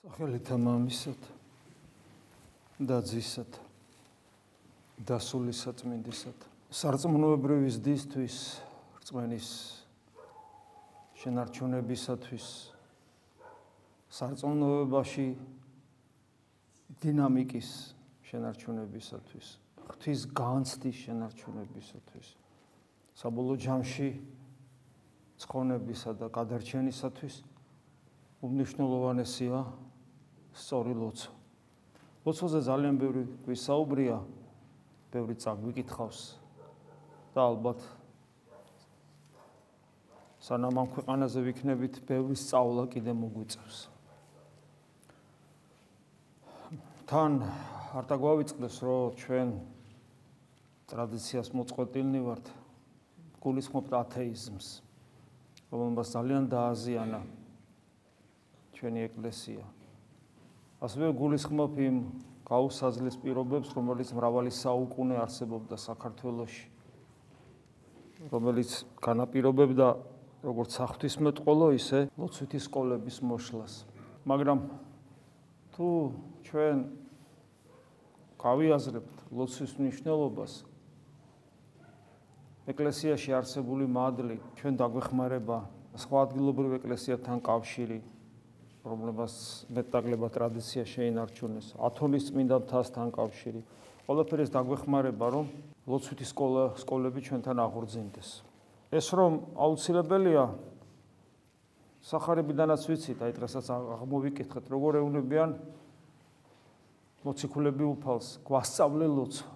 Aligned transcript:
სახელითა 0.00 0.56
მამისად 0.56 1.26
და 2.88 2.96
ძისად 3.04 3.56
და 5.04 5.18
სულისაწმინდისად 5.20 6.46
სარწმუნოებრივის 6.72 7.76
დისთვის 7.84 8.36
რწმენის 9.02 9.48
შენარჩუნებისათვის 11.20 12.46
სარწმუნოებაში 14.20 15.26
დინამიკის 17.04 17.68
შენარჩუნებისათვის 18.30 19.52
ღვთის 19.84 20.24
განცდის 20.40 20.96
შენარჩუნებისათვის 21.04 22.32
საბოლოო 23.20 23.60
ჯამში 23.68 24.08
ცხონებისა 25.44 26.16
და 26.24 26.32
გადარჩენისათვის 26.40 27.38
უმნიშვნელოვანესია 28.48 29.60
სწორი 30.54 30.94
ლოცვა. 30.94 31.32
ლოცვაზე 32.26 32.60
ძალიან 32.66 32.96
ბევრი 33.00 33.22
ვისაუბრია, 33.48 34.18
ბევრი 35.10 35.34
წაგვიკითხავს 35.40 36.20
და 37.34 37.40
ალბათ 37.48 37.80
სანამ 40.40 40.78
ამ 40.80 40.88
ქვეყანაზე 40.94 41.40
ვიქნებით, 41.46 41.94
ბევრი 42.08 42.36
სწავლა 42.36 42.84
კიდე 42.92 43.12
მოგვიწევს. 43.12 43.78
თან 47.10 47.32
არ 47.96 48.04
დაგვავიწყდეს, 48.06 48.76
რომ 48.86 49.16
ჩვენ 49.18 49.48
ტრადიციას 50.90 51.48
მოწყვეტილნი 51.54 52.20
ვართ, 52.22 52.46
გულისხმობთ 53.42 53.92
ათეიზმს, 53.98 54.68
რომელსაც 55.72 56.08
ძალიან 56.14 56.44
დააზიანა 56.52 57.20
ჩვენი 58.78 59.00
ეკლესია. 59.10 59.79
ასევე 60.80 61.12
გულისხმობ 61.12 61.72
იმ 61.76 61.96
გაუსაზლის 62.48 63.16
პირობებს, 63.20 63.72
რომელიც 63.76 64.10
მრავალი 64.16 64.50
საუკუნე 64.50 65.20
არსებობდა 65.20 65.76
საქართველოში. 65.76 66.64
რომელიც 68.32 68.70
განაპირობებდა 69.04 69.88
როგორც 70.40 70.70
საღვთისმეტყველო, 70.80 71.68
ისე 71.76 71.98
ლოცვითი 72.16 72.58
სკოლების 72.64 73.16
მოშლას. 73.20 73.72
მაგრამ 74.24 74.58
თუ 75.76 75.88
ჩვენ 76.48 76.76
გავიაზრებთ 78.40 79.16
ლოცვის 79.36 79.72
მნიშვნელობას, 79.76 80.52
ეკლესიაში 82.72 83.30
არსებული 83.36 83.84
მადლი, 83.84 84.36
ჩვენ 84.56 84.74
დაგვეხმარება 84.80 85.58
სხვა 86.00 86.18
ადგილობრივ 86.24 86.70
ეკლესიათან 86.80 87.38
კავშირი, 87.44 88.00
რომლებას 88.84 89.66
მეტაგლება 89.68 90.28
ტრადიცია 90.32 90.84
შეინარჩუნეს. 90.88 91.76
ათონის 91.76 92.32
წმინდა 92.32 92.56
მთასთან 92.64 93.08
კავშირი 93.12 93.60
ყველაფერს 94.08 94.50
დაგვეხმარება 94.50 95.26
რომ 95.30 95.46
ლოცვითი 95.86 96.24
სკოლა 96.24 96.64
სკოლები 96.80 97.20
ჩვენთან 97.20 97.56
აღორძინდეს. 97.60 98.28
ეს 98.90 99.06
რომ 99.14 99.32
აუცილებელია 99.54 100.44
სახარებიდანაც 102.00 102.82
ვიცით 102.88 103.18
აი 103.20 103.32
დღესაც 103.36 103.66
აღმოვიკითხეთ 103.70 104.64
როგორ 104.72 104.92
ეუნებიან 105.04 105.50
მოციქულები 107.20 107.84
უფალს 107.84 108.40
გვასწავლე 108.48 109.06
ლოცვა. 109.06 109.50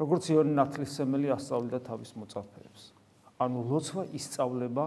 როგორც 0.00 0.24
იონი 0.32 0.52
ნათლისმცემელი 0.56 1.28
ასწავლიდა 1.36 1.78
თავის 1.84 2.10
მოწაფეებს. 2.16 2.82
ანუ 3.36 3.60
ლოცვა 3.68 4.02
ისწავლება 4.16 4.84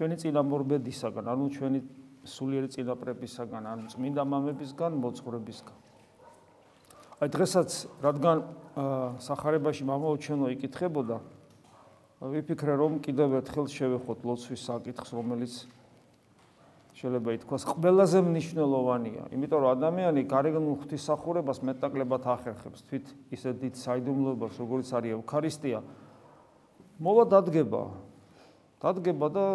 ჩვენი 0.00 0.16
წინამორბედისაგან, 0.16 1.24
ანუ 1.28 1.44
ჩვენი 1.52 1.78
სულიერი 2.24 2.68
წინაპრებისაგან, 2.72 3.62
ანუ 3.68 3.84
წმინდა 3.92 4.22
მამებისგან, 4.24 4.96
მოძღვრებისგან. 4.96 5.76
აი 7.20 7.28
დღესაც, 7.28 7.70
რადგან 8.00 8.36
სახარებაში 9.20 9.84
მამაოჩენო 9.84 10.46
იკითხებოდა, 10.56 11.20
ვიფიქრე, 12.32 12.72
რომ 12.80 12.92
კიდევ 13.04 13.44
ერთხელ 13.44 13.66
შევეხოთ 13.68 14.18
ლოცვის 14.24 14.60
საკითხს, 14.72 15.10
რომელიც 15.12 15.52
შეიძლება 16.96 17.30
ითქვას 17.36 17.62
ყველაზე 17.68 18.18
მნიშვნელოვანია, 18.24 19.22
იმიტომ 19.36 19.60
რომ 19.60 19.70
ადამიანი 19.76 20.20
გარეგნულ 20.28 20.74
ღვთისახურებას 20.80 21.60
მეტაკლებად 21.60 22.24
ახერხებს 22.24 22.80
თვით 22.88 23.06
ისე 23.36 23.52
დიდ 23.52 23.74
საიდუმლოებას, 23.76 24.54
როგორც 24.64 24.88
არის 24.96 25.12
ევქარისტია. 25.20 25.80
მოვა 27.00 27.24
დადგება, 27.32 27.82
დადგება 28.80 29.28
და 29.28 29.46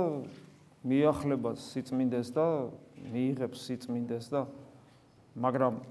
მიახლება 0.86 1.56
სიწმინდეს 1.58 2.30
და 2.36 2.46
მიიღებს 3.10 3.60
სიწმინდეს 3.66 4.30
და 4.30 4.46
მაგრამ 5.36 5.82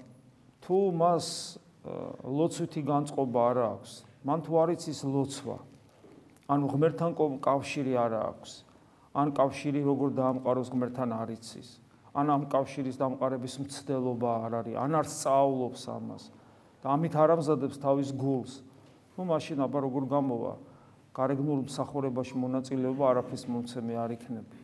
თუ 0.63 0.77
მას 0.95 1.27
ლოცვითი 2.25 2.81
განწყობა 2.87 3.41
არ 3.51 3.57
აქვს, 3.65 3.91
მან 4.25 4.39
თუ 4.41 4.51
არ 4.63 4.69
იცის 4.73 4.99
ლოცვა, 5.05 5.57
ანუ 6.49 6.65
ღმერთთან 6.71 7.11
კავშირი 7.45 7.93
არ 7.99 8.13
აქვს, 8.23 8.51
ან 9.13 9.27
კავშირი 9.37 9.81
როგორ 9.85 10.09
დაამყაროს 10.17 10.71
ღმერთთან 10.73 11.09
არ 11.13 11.29
იცის, 11.35 11.69
ან 12.15 12.25
ამ 12.31 12.47
კავშირის 12.49 12.97
დამყარების 12.97 13.55
მცდელობა 13.61 14.31
არ 14.47 14.53
არის, 14.63 14.75
ან 14.81 14.91
არ 14.95 15.07
სწავლობს 15.11 15.83
ამას 15.91 16.23
და 16.81 16.87
ამით 16.95 17.13
არ 17.19 17.29
ამზადებს 17.35 17.77
თავის 17.83 18.09
გულს, 18.15 18.53
ну 19.13 19.21
მაშინ 19.29 19.61
აბა 19.67 19.79
როგორ 19.85 20.03
გამოვა? 20.09 20.53
გარეგნულ 21.15 21.59
მსახურებაში 21.65 22.35
მონაწილეობა 22.43 23.03
არაფრის 23.11 23.43
მომცემი 23.47 23.93
არ 23.95 24.11
იქნება. 24.19 24.55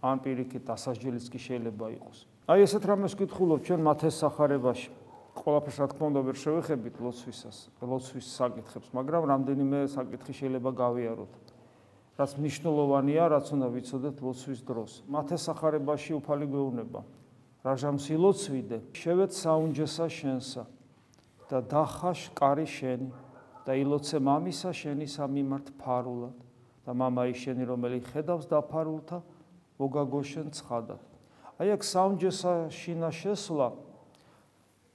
ან 0.00 0.16
პირიქით 0.24 0.64
დასაჯელიც 0.64 1.26
კი 1.28 1.38
შეიძლება 1.40 1.86
იყოს. 1.96 2.18
აი 2.48 2.58
ესეთ 2.64 2.84
რამეს 2.88 3.12
ვკითხულობ 3.16 3.60
ჩვენ 3.68 3.80
მათეს 3.84 4.14
სახარებაში. 4.24 4.90
ყველაფერს 5.40 5.76
რა 5.80 5.86
თქმა 5.92 6.04
უნდა 6.10 6.20
ვერ 6.26 6.36
შევეხებით 6.40 6.94
ლოცვისას, 7.00 7.58
ლოცვის 7.80 8.26
საკითხებს, 8.40 8.88
მაგრამ 8.96 9.22
რამდენიმე 9.30 9.78
საკითხი 9.88 10.32
შეიძლება 10.40 10.70
გავიაროთ. 10.74 11.32
რაც 12.18 12.30
მნიშვნელოვანია, 12.36 13.24
რაც 13.32 13.46
უნდა 13.56 13.66
ვიცოდეთ 13.72 14.16
ლოცვის 14.20 14.60
დროს. 14.68 14.90
მათეს 15.08 15.40
სახარებაში 15.48 16.12
უფალი 16.20 16.46
გვეუბნება: 16.50 17.00
რაჟამ 17.64 17.96
სილოცვიდე, 18.00 18.78
შევეთ 18.92 19.32
საუნჯესა 19.32 20.06
შენსა 20.08 20.64
და 21.48 21.58
დახაშ 21.60 22.20
კარი 22.36 22.66
შენი. 22.68 23.08
და 23.65 23.73
ილოცე 23.81 24.19
მამისა 24.21 24.71
შენისა 24.77 25.25
მიმართ 25.25 25.73
ფარულად 25.81 26.37
და 26.85 26.93
мама 26.93 27.25
ისენი 27.33 27.65
რომელიც 27.65 28.05
ხედავს 28.13 28.45
დაფარულთა 28.51 29.19
მოგაგოშენ 29.81 30.53
ცხადად 30.53 31.01
აი 31.59 31.69
აქ 31.75 31.81
საუნჯესა 31.87 32.53
შინა 32.69 33.09
შესვლა 33.09 33.67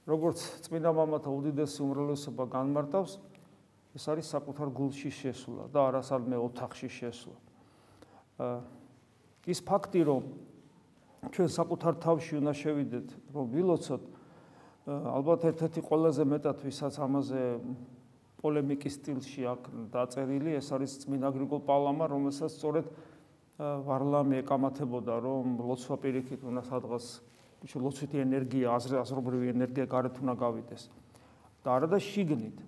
როგორც 0.07 0.39
წმინდა 0.65 0.91
მამათა 0.97 1.29
უდიდესი 1.35 1.79
უმრავლესობა 1.83 2.45
განმარტავს 2.55 3.17
ეს 3.97 4.05
არის 4.07 4.31
საკუთარ 4.31 4.71
გულში 4.71 5.11
შესვლა 5.11 5.67
და 5.73 5.79
არასალმე 5.91 6.37
ოთახში 6.39 6.89
შესვლა 6.95 7.37
ის 9.51 9.59
ფაქტი 9.67 10.01
რომ 10.07 10.23
ჩვენ 11.35 11.49
საკუთარ 11.53 11.93
თავში 12.01 12.33
უნდა 12.39 12.53
შევიდეთ 12.55 13.07
რომ 13.35 13.45
ვილოცოთ 13.51 14.03
ალბათ 14.89 15.41
ერთ-ერთი 15.51 15.81
ყველაზე 15.85 16.23
მეტად 16.25 16.57
ვისაც 16.65 16.97
ამაზე 16.97 17.41
პოლემიკის 18.42 18.96
სტილში 19.00 19.42
აქ 19.48 19.62
დაწერილი, 19.92 20.56
ეს 20.60 20.68
არის 20.76 20.92
წმინდა 21.04 21.28
გრიგოლ 21.36 21.60
პავლამა, 21.66 22.04
რომელსაც 22.12 22.52
სწორედ 22.56 22.90
ვარლამი 23.56 24.42
ეკამათებოდა, 24.44 25.14
რომ 25.24 25.56
ლოცვა 25.64 25.96
პირიქით 26.04 26.44
უნდა 26.44 26.62
სადღაც 26.68 27.04
ისე 27.64 27.80
ლოცვითი 27.80 28.20
ენერგია, 28.20 28.76
აზრობრივი 28.76 29.48
ენერგია 29.56 29.86
გარეთ 29.88 30.20
უნდა 30.20 30.34
გავიდეს. 30.36 30.82
და 31.66 31.74
არა 31.74 31.86
და 31.90 31.98
შიგნით. 31.98 32.58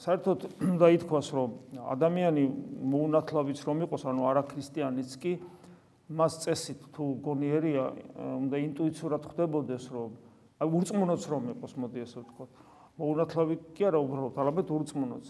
საერთოდ 0.00 0.38
და 0.80 0.86
ითქვას, 0.96 1.28
რომ 1.36 1.50
ადამიანი 1.94 2.44
მოუნათლავიც 2.90 3.60
რომ 3.68 3.84
იყოს, 3.86 4.02
ანუ 4.10 4.22
არა 4.26 4.42
ქრისტიანიც 4.50 5.10
კი 5.22 5.32
მას 6.08 6.32
წესით 6.42 6.80
თუ 6.96 7.04
გონიერია, 7.22 7.84
უნდა 8.16 8.56
ინტუიციურად 8.64 9.22
ხდებოდეს, 9.30 9.84
რომ 9.94 10.10
აი 10.58 10.68
ურწმუნოც 10.80 11.22
რომ 11.30 11.42
იყოს, 11.54 11.72
მოდი 11.78 11.98
ესე 12.02 12.18
ვთქვათ. 12.24 12.50
მოუნათლავი 13.00 13.56
კი 13.74 13.86
არა 13.90 13.98
უბრალოდ 14.04 14.34
არამედ 14.44 14.68
ურწმუნოც. 14.74 15.26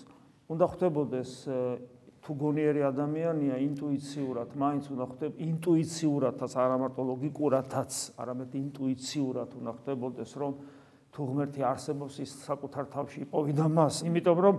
უნდა 0.52 0.66
ხვდებოდეს 0.74 1.30
თუ 2.24 2.32
გონიერი 2.40 2.80
ადამიანია 2.88 3.56
ინტუიციურად 3.60 4.56
მაინც 4.56 4.84
უნდა 4.92 5.04
ხვდებ 5.12 5.32
ინტუიციურადაც 5.44 6.52
არა 6.56 6.76
მარტო 6.80 7.02
ლოგიკურადაც 7.10 7.92
არამედ 8.20 8.50
ინტუიციურად 8.64 9.50
უნდა 9.60 9.72
ხვდებოდეს 9.76 10.32
რომ 10.40 10.52
თუ 11.14 11.22
ღმერთი 11.30 11.62
არსებობს 11.62 12.14
ის 12.18 12.30
საკუთარ 12.42 12.84
თავში 12.90 13.18
იპოვიდა 13.22 13.66
მას. 13.70 14.02
იმიტომ 14.02 14.38
რომ 14.44 14.56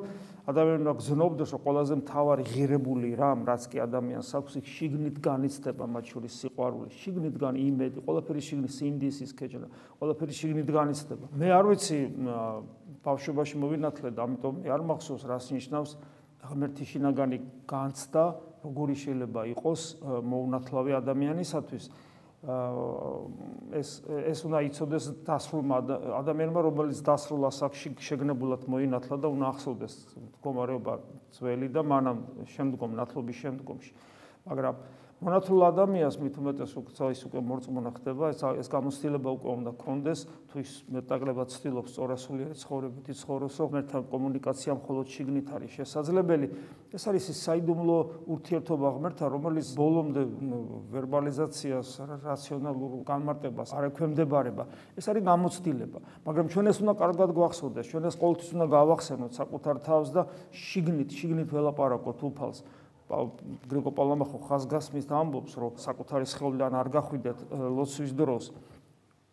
ადამიანმა 0.47 0.93
გზნობდეს 0.95 1.49
რომ 1.51 1.61
ყველაზე 1.67 1.93
მთავარი 1.99 2.43
ღირებული 2.47 3.09
რამ 3.19 3.43
რაც 3.43 3.63
კი 3.67 3.77
ადამიანს 3.83 4.29
აქვს 4.39 4.53
ის 4.63 4.65
შიგნით 4.71 5.17
განიცდება 5.19 5.83
მათ 5.83 6.05
შორის 6.15 6.33
სიყვარული. 6.39 6.89
შიგნით 6.95 7.35
გან 7.35 7.55
იმედი 7.59 7.97
ყველაფერი 8.07 8.41
შიგნით 8.47 8.71
სინდისის 8.71 9.31
ქეჯნა 9.35 9.67
ყველაფერი 9.99 10.33
შიგნით 10.39 10.69
განიცდება. 10.71 11.25
მე 11.35 11.47
არ 11.51 11.65
ვიცი 11.75 11.99
ბავშვობაში 13.03 13.55
მოვინათლე 13.59 14.09
და 14.15 14.21
ამიტომ 14.23 14.55
არ 14.71 14.81
მახსოვს 14.95 15.23
რას 15.27 15.45
ნიშნავს 15.51 15.91
ღმერთი 16.45 16.85
შინაგანი 16.85 17.37
განცდა, 17.65 18.23
როგორი 18.65 18.95
შეიძლება 18.95 19.41
იყოს 19.53 19.81
მოუნათლავი 20.05 20.91
ადამიანისათვის. 21.01 21.83
ეს 22.45 23.89
ეს 24.05 24.39
უნდა 24.45 24.59
იცოდეს 24.69 25.05
დასრულმა 25.25 25.77
ადამიანმა 26.19 26.61
რომელიც 26.67 26.99
დასრულ 27.05 27.47
ასაკში 27.49 27.95
შეგნებულად 27.97 28.67
მოინათლა 28.69 29.17
და 29.17 29.31
უნდა 29.33 29.45
ახსოვდეს 29.55 29.95
მდგომარეობა 30.15 30.93
ძველი 31.37 31.69
და 31.73 31.81
მანამ 31.81 32.19
შემდგომ 32.53 32.93
ნათლობის 33.01 33.37
შემდგომში. 33.41 33.91
მაგრამ 34.45 34.75
მონათულ 35.23 35.61
ადამიანს 35.71 36.17
მით 36.19 36.37
უმეტეს 36.41 36.71
უკვე 36.75 37.07
ის 37.15 37.21
უკვე 37.23 37.39
მორწმუნა 37.47 37.91
ხდება 37.95 38.31
ეს 38.35 38.41
ეს 38.59 38.67
გამოცდილება 38.67 39.29
უკვე 39.39 39.51
უნდა 39.63 39.71
კონდეს 39.79 40.19
თუ 40.51 40.59
ის 40.59 40.71
მეტაკლებად 40.91 41.53
ცდილობს 41.55 41.93
სწორასულიერი 41.95 42.55
ცხოვრებით 42.59 43.05
იცხოვროს 43.15 43.55
რომ 43.63 43.77
ერთად 43.79 44.03
კომუნიკაცია 44.11 44.75
მხოლოდ 44.75 45.05
შიგნით 45.15 45.47
არის 45.55 45.71
შესაძლებელი. 45.79 46.47
ეს 46.91 47.03
არის 47.07 47.25
ის 47.31 47.39
საიდუმლო 47.47 47.97
ურთიერთობა 48.27 48.87
ღმერთთან 48.95 49.27
რომელიც 49.31 49.67
ბოლომდე 49.79 50.21
ვერბალიზაციას 50.91 51.89
რაციონალურ 52.27 52.91
განმარტებას 53.07 53.69
არ 53.71 53.83
ექვემდებარება 53.95 54.63
ეს 54.99 55.05
არის 55.07 55.23
გამოცდილება. 55.31 55.99
მაგრამ 56.27 56.45
ჩვენ 56.51 56.65
ეს 56.75 56.77
უნდა 56.83 56.93
კარგად 56.99 57.29
გვახსოვდეს 57.31 57.87
ჩვენ 57.87 58.03
ეს 58.11 58.15
ყოველთვის 58.19 58.49
უნდა 58.51 58.67
გავახსენოთ 58.67 59.31
საკუთარ 59.31 59.75
თავს 59.79 60.07
და 60.11 60.21
შიგნით 60.51 61.09
შიგნით 61.15 61.49
ველაპარაკოთ 61.55 62.19
უფალს 62.19 62.59
გრიგო 63.05 63.91
პალამახო 63.93 64.39
ხაზგასმის 64.49 65.05
და 65.05 65.21
ამბობს, 65.21 65.53
რომ 65.61 65.77
საკუთარი 65.77 66.25
სხეულიდან 66.25 66.73
არ 66.73 66.87
გახვიდეთ 66.89 67.37
ლოცვის 67.53 68.11
დროს. 68.17 68.45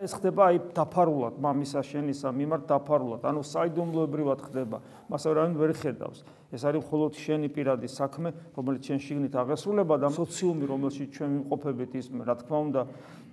ეს 0.02 0.18
ხდება 0.18 0.50
აი 0.50 0.56
დაფარულად, 0.74 1.38
მამისა 1.38 1.80
შენისა 1.86 2.34
მიმართ 2.34 2.62
დაფარულად, 2.66 3.22
ანუ 3.22 3.40
საიდუმლოებრივად 3.46 4.40
ხდება. 4.50 4.82
მას 5.06 5.22
არ 5.30 5.36
არის 5.46 5.56
ვერ 5.62 5.72
ხედავს. 5.78 6.18
ეს 6.52 6.62
არის 6.66 6.82
მხოლოდ 6.82 7.12
შენი 7.14 7.48
პირადი 7.54 7.88
საქმე, 7.88 8.28
რომელიც 8.58 8.82
შენ 8.82 8.98
შიგნით 8.98 9.34
აღესრულება 9.38 9.94
და 10.02 10.08
სოციუმი, 10.10 10.64
რომელშიც 10.66 11.08
ჩვენ 11.16 11.30
ვიმყოფებით 11.38 11.92
ის, 12.02 12.06
რა 12.12 12.34
თქმა 12.34 12.58
უნდა, 12.66 12.82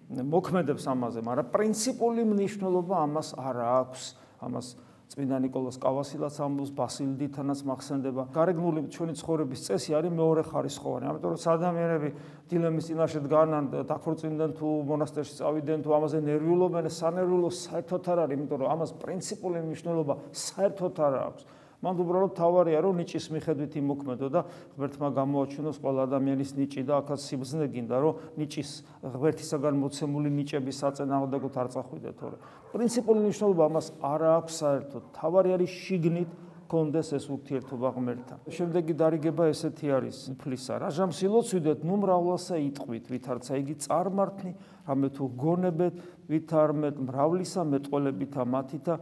მოქმედებს 0.09 0.83
ამაზე, 0.93 1.19
მაგრამ 1.25 1.47
პრინციპული 1.49 2.21
მნიშვნელობა 2.25 2.95
ამას 3.01 3.29
არ 3.33 3.57
აქვს. 3.81 4.03
ამას 4.39 4.67
წმინდა 5.09 5.37
ნიკოლას 5.41 5.77
კავასილაც 5.81 6.35
ამბობს, 6.37 6.71
ბასილი 6.77 7.13
დითანაც 7.17 7.59
მახსენდება. 7.65 8.23
გარეგნული 8.29 8.79
ჩვენი 8.93 9.13
ცხოვრების 9.17 9.59
წესი 9.65 9.91
არის 9.97 10.11
მეორე 10.13 10.41
ხარისხოვანი, 10.45 11.05
ამიტომ 11.09 11.31
რომ 11.33 11.41
ადამიანები 11.49 12.09
დილემის 12.45 12.85
წინაშე 12.89 13.19
დგანან, 13.25 13.63
დაქორწინდნენ 13.89 14.51
თუ 14.53 14.67
მონასტერში 14.85 15.33
წავიდნენ 15.41 15.79
თუ 15.81 15.89
ამაზე 15.97 16.17
ნერვიულობენ, 16.29 16.85
სანერვიულო 16.93 17.49
საერთოდ 17.49 18.03
არ 18.05 18.19
არის, 18.29 18.35
იმიტომ 18.37 18.57
რომ 18.61 18.69
ამას 18.69 18.91
პრინციპული 19.01 19.57
მნიშვნელობა 19.65 20.13
საერთოდ 20.29 20.95
არ 21.09 21.13
აქვს. 21.25 21.43
მან 21.79 21.95
უბრალოდ 22.03 22.33
თავარია 22.35 22.79
რომ 22.83 22.99
ნიჭის 22.99 23.25
მიხედვით 23.31 23.73
იმოქმედო 23.79 24.27
და 24.35 24.41
ღმერთმა 24.75 25.09
გამოაჩინოს 25.15 25.77
ყველა 25.79 26.01
ადამიანის 26.09 26.51
ნიჭი 26.59 26.81
და 26.83 26.93
ახაც 26.99 27.19
სიბზნე 27.23 27.67
გინდა 27.71 27.97
რომ 28.03 28.13
ნიჭის 28.35 28.69
ღმერთისაგან 29.15 29.75
მოცემული 29.79 30.29
ნიჭების 30.39 30.75
საწენააღმდეგოდ 30.83 31.53
არ 31.55 31.67
წახვიდეთ 31.75 32.15
თორე 32.19 32.37
პრინციპული 32.69 33.23
მნიშვნელობა 33.25 33.63
ამას 33.65 33.87
არ 34.05 34.21
აქვს 34.29 34.53
საერთოდ. 34.61 35.03
თავარი 35.17 35.49
არის 35.57 35.71
შიგნით 35.73 36.31
კონდეს 36.69 37.09
ეს 37.17 37.25
ურთიერთობა 37.33 37.89
ღმერთთან. 37.97 38.37
შემდეგი 38.45 38.93
დარიგება 38.93 39.43
ესეთი 39.49 39.87
არის: 39.89 40.17
ფლისა, 40.37 40.73
რა 40.85 40.89
ჟამსილოცვიდეთ, 40.93 41.79
ნუ 41.81 41.95
მრავლასა 41.97 42.55
იტყვით, 42.69 43.05
ვით 43.09 43.25
არცა 43.33 43.53
იგი 43.63 43.75
წარმართნი, 43.89 44.51
რამე 44.85 45.07
თუ 45.17 45.23
გონებეთ, 45.33 45.95
ვით 46.29 46.49
არმეთ 46.53 46.95
მრავლისა 47.09 47.61
მეტყოლებითა 47.73 48.41
მათითა 48.45 48.93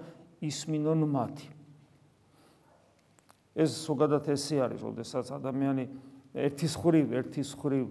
ისმინონ 0.48 1.02
მათი. 1.12 1.57
ეს 3.58 3.72
ზოგადად 3.90 4.30
ესე 4.30 4.62
არის, 4.62 4.82
როდესაც 4.86 5.34
ადამიანი 5.34 5.86
ერთის 6.38 6.74
ხრივ, 6.78 7.08
ერთის 7.18 7.52
ხრივ 7.58 7.86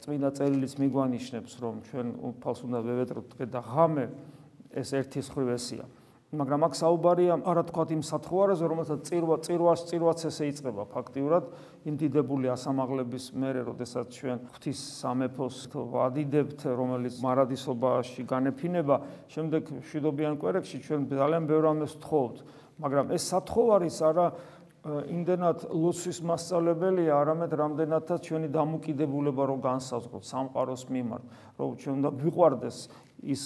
წმინდა 0.00 0.30
წერილიც 0.38 0.72
მიგვანიშნებს, 0.78 1.52
რომ 1.58 1.74
ჩვენ 1.90 2.06
უფალს 2.30 2.60
უნდა 2.70 2.78
ვევეტროთ 2.86 3.28
და 3.50 3.60
ღამე 3.66 4.06
ეს 4.70 4.88
ერთის 4.94 5.26
ხრივ 5.34 5.48
ესია. 5.58 5.86
მაგრამ 6.30 6.62
აქ 6.62 6.74
საუბარია 6.78 7.34
არა 7.42 7.62
თქვა 7.66 7.84
იმ 7.90 8.02
სათხოვარაზე, 8.06 8.64
რომელსაც 8.70 9.00
წირვა 9.02 9.36
წირვას 9.42 9.80
წირვაც 9.90 10.20
ესე 10.30 10.44
იწება 10.46 10.84
ფაქტიურად 10.86 11.44
იმდიდებული 11.90 12.46
ასამაღლების 12.54 13.24
მერე, 13.34 13.60
როდესაც 13.66 14.06
ჩვენ 14.14 14.38
ღვთის 14.54 14.78
სამეფოს 15.02 15.56
ვადიდებთ, 15.74 16.60
რომელიც 16.70 17.14
მარადისობაში 17.18 18.22
განეფინება, 18.30 18.96
შემდეგ 19.26 19.62
შვიდობიან 19.90 20.34
კვერებში 20.38 20.76
ჩვენ 20.86 21.00
ძალიან 21.10 21.44
ბევრ 21.50 21.64
ამას 21.66 21.98
თხოვთ, 21.98 22.36
მაგრამ 22.78 23.06
ეს 23.10 23.22
სათხოვარის 23.26 23.98
არა 24.06 24.26
იმდენად 24.80 25.66
ლოცვის 25.76 26.18
მასწავლებელია, 26.24 27.12
არამედ 27.12 27.52
რამდენადაც 27.52 28.20
ჩვენი 28.24 28.48
დამოკიდებულება 28.48 29.44
რო 29.50 29.56
განსაზღვროთ 29.60 30.24
სამყაროს 30.24 30.82
მიმართ, 30.88 31.24
რომ 31.60 31.70
ჩვენ 31.76 31.94
უნდა 32.00 32.10
ვიყვარდეს 32.24 32.78
ის 33.20 33.42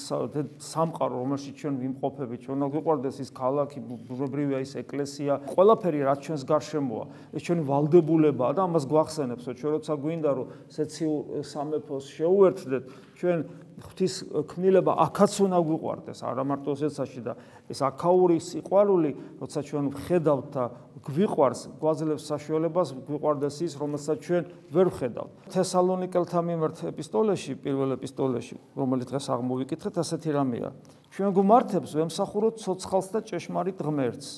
სამყარო, 0.62 1.14
რომელშიც 1.18 1.54
ჩვენ 1.58 1.74
ვიმყოფებით, 1.82 2.40
ჩვენ 2.46 2.54
უნდა 2.62 2.68
ვიყვარდეს 2.70 3.16
ის 3.18 3.30
ქალაქი, 3.34 3.78
ბუნებრივია 3.82 4.58
ის 4.62 4.72
ეკლესია, 4.78 5.32
ყველაფერი 5.50 6.00
რაც 6.06 6.18
ჩვენს 6.22 6.42
გარშემოა, 6.46 7.04
ეს 7.34 7.42
ჩვენი 7.42 7.62
ვალდებულებაა 7.66 8.52
და 8.54 8.60
ამას 8.70 8.84
გვახსენებს, 8.86 9.42
რომ 9.50 9.54
ჩვენ 9.58 9.70
როცა 9.74 9.92
გვინდა 9.98 10.30
რომ 10.38 10.46
სეციურ 10.70 11.18
სამეფოს 11.42 12.04
შეუერთდეთ, 12.14 12.84
ჩვენ 13.14 13.38
ღვთის 13.74 14.14
ქმნილება 14.50 14.92
აქაც 15.02 15.32
უნდა 15.44 15.58
გვიყვარდეს, 15.66 16.18
არა 16.22 16.42
მარტო 16.46 16.74
ესეცაში 16.78 17.20
და 17.26 17.32
ეს 17.66 17.80
აქაური 17.82 18.38
სიყვარული, 18.38 19.10
როცა 19.42 19.60
ჩვენ 19.66 19.84
ვხედავთ 19.94 20.46
და 20.54 20.64
გვიყვარს, 21.02 21.60
გვაძლევს 21.82 22.24
საშუალებას 22.30 22.88
გვიყვარდეს 23.06 23.56
ის, 23.66 23.72
რომელსაც 23.74 24.18
ჩვენ 24.22 24.42
ვერ 24.70 24.86
ვხედავთ. 24.94 25.32
თესალონიკელთა 25.50 26.40
მიმართ 26.42 26.76
ეპისტოლეში, 26.94 27.52
პირველ 27.62 27.98
ეპისტოლეში, 27.98 28.56
რომელიც 28.78 29.06
დღეს 29.10 29.26
აღმოვიკითხეთ, 29.34 29.94
ასეთი 30.00 30.30
რამეა. 30.38 30.70
ჩვენ 31.14 31.30
გვმართებს 31.34 31.90
ვემსახუროთ 31.98 32.54
ცოცხალს 32.62 33.08
და 33.10 33.18
ჭეშმარიტ 33.26 33.78
ღმერთს. 33.82 34.28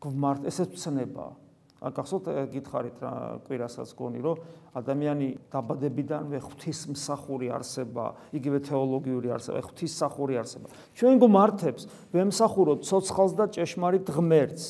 გვმართ, 0.00 0.40
ესეც 0.48 0.76
ცნებაა. 0.76 1.45
ახსოვთ 1.76 2.28
გითხარით 2.54 2.96
რა 3.04 3.12
კვირასაც 3.44 3.90
გონი 3.92 4.20
რომ 4.24 4.40
ადამიანი 4.76 5.28
დაბადებიდანვე 5.52 6.38
ღვთის 6.40 6.80
მსახური 6.92 7.52
არსება, 7.52 8.16
იგივე 8.32 8.58
თეოლოგიური 8.64 9.28
არსება, 9.36 9.60
ღვთის 9.60 9.92
მსახური 9.96 10.34
არსება. 10.40 10.66
ჩვენ 10.96 11.20
გმართებს 11.20 11.82
ვემსახუროთ 12.16 12.80
ცოცხალს 12.84 13.32
და 13.36 13.44
ჭეშმარიტ 13.52 14.06
ღმერთს. 14.08 14.64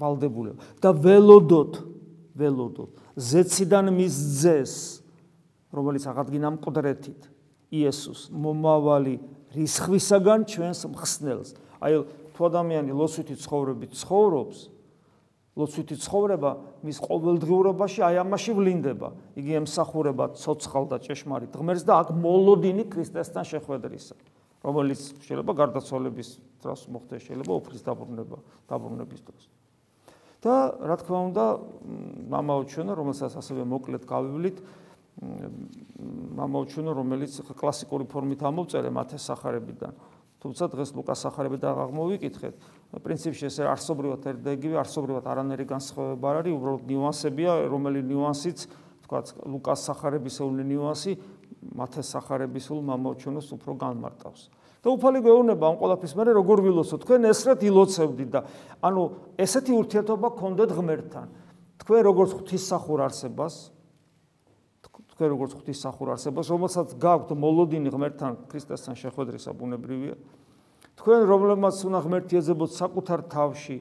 ვალდებულებ 0.00 0.56
და 0.80 0.90
ველოდოთ, 0.96 1.72
ველოდოთ 2.40 2.90
ზეციდან 3.20 3.92
მის 3.92 4.16
ძეს, 4.40 4.74
რომელიც 5.76 6.08
აღადგინა 6.08 6.56
მკვდრეთით 6.56 7.28
იესოს 7.70 8.32
მომავალი 8.32 9.14
რისხვისაგან 9.54 10.40
ჩვენს 10.48 10.80
მხსნელს. 10.88 11.50
აი 11.84 11.92
თუ 12.32 12.40
ადამიანი 12.48 12.92
ლოცვითი 12.96 13.34
ცხოვრებით 13.44 13.92
ცხოვრობს, 14.00 14.58
ლოცვითი 15.60 15.96
ცხოვრება 16.00 16.50
მის 16.80 16.98
ყოველდღიურობაში 17.04 18.00
აი 18.08 18.16
ამაში 18.24 18.52
ვლინდება. 18.56 19.08
იგი 19.36 19.52
ემსახურება 19.60 20.24
ცოცხალ 20.40 20.84
და 20.88 20.96
ჭეშმარიტ 21.04 21.52
ღმერთს 21.60 21.84
და 21.84 21.92
აქ 22.00 22.08
მოლოდინი 22.16 22.84
ქრისტესთან 22.88 23.44
შეხვედრისა, 23.52 24.14
რომელიც 24.64 25.00
შეიძლება 25.28 25.52
გარდაცვალების 25.60 26.28
დროს 26.64 26.80
მოხდეს, 26.88 27.20
შეიძლება 27.28 27.52
უფლის 27.60 27.82
დაბრუნება, 27.84 28.36
დაბრუნების 28.68 29.20
დროს. 29.28 29.44
და 30.40 30.72
რა 30.80 30.96
თქმა 31.04 31.20
უნდა, 31.28 31.44
მამაო 32.32 32.62
ჩვენო, 32.64 32.92
რომელსაც 32.96 33.32
ასევე 33.36 33.62
მოკლედ 33.68 34.08
გავივლით, 34.08 34.56
მამაო 36.32 36.64
ჩვენო, 36.72 36.90
რომელიც 36.96 37.32
კლასიკური 37.60 38.08
ფორმით 38.08 38.40
ამოვწერე 38.40 38.88
მათეს 38.88 39.20
სახარებიდან. 39.28 39.92
თუმცა 40.40 40.64
დღეს 40.72 40.90
ლუკას 40.96 41.18
სახარებიდან 41.28 41.76
აღმოვიკითხეთ. 41.84 42.54
პრინციპში 42.90 43.46
ეს 43.46 43.56
არსობრივად 43.62 44.24
ერთდაიგივე, 44.26 44.76
არსობრივად 44.82 45.24
არანაირი 45.30 45.66
განსხვავება 45.70 46.26
არ 46.26 46.36
არის, 46.42 46.54
უბრალოდ 46.58 46.84
ნიუანსებია, 46.90 47.50
რომელიც 47.70 48.04
ნიუანსიც, 48.10 48.58
თქვა 49.06 49.20
ლუკას 49.46 49.80
სახარებისეული 49.86 50.62
ნიუანსი 50.66 51.12
მათეს 51.60 52.06
სახარებისულ 52.16 52.78
მამაჩუნოს 52.82 53.48
უფრო 53.54 53.72
განმარტავს. 53.78 54.50
და 54.80 54.88
უფალი 54.96 55.20
გვეუბნება 55.20 55.64
ამ 55.70 55.76
ყოლაფის 55.76 56.12
მერე 56.16 56.32
როგორ 56.40 56.58
ვილოცო, 56.64 56.96
თქვენ 57.04 57.20
ესრად 57.30 57.60
ილოცებდით 57.68 58.30
და 58.32 58.40
ანუ 58.80 59.02
ესეთი 59.36 59.72
ურთიერთობა 59.76 60.28
გქონდეთ 60.40 60.70
ღმერთთან. 60.72 61.26
თქვენ 61.84 62.00
როგორც 62.00 62.30
ღვთისმსახურ 62.40 62.98
არსებას 63.04 63.54
თქვენ 65.20 65.28
როგორც 65.36 65.52
ღვთისმსახურ 65.52 66.08
არსებას, 66.16 66.48
რომელსაც 66.48 66.88
გაქვთ 66.96 67.36
მოლოდინი 67.36 67.92
ღმერთთან 67.92 68.32
ქრისტესთან 68.48 68.96
შეხვედრისა 68.96 69.52
ბუნებრივია. 69.52 70.16
თქვენ 71.00 71.22
რომლებმაც 71.24 71.76
უნდა 71.88 72.00
ღმერთი 72.04 72.34
ეძებოთ 72.44 72.70
საკუთარ 72.76 73.20
თავში 73.32 73.76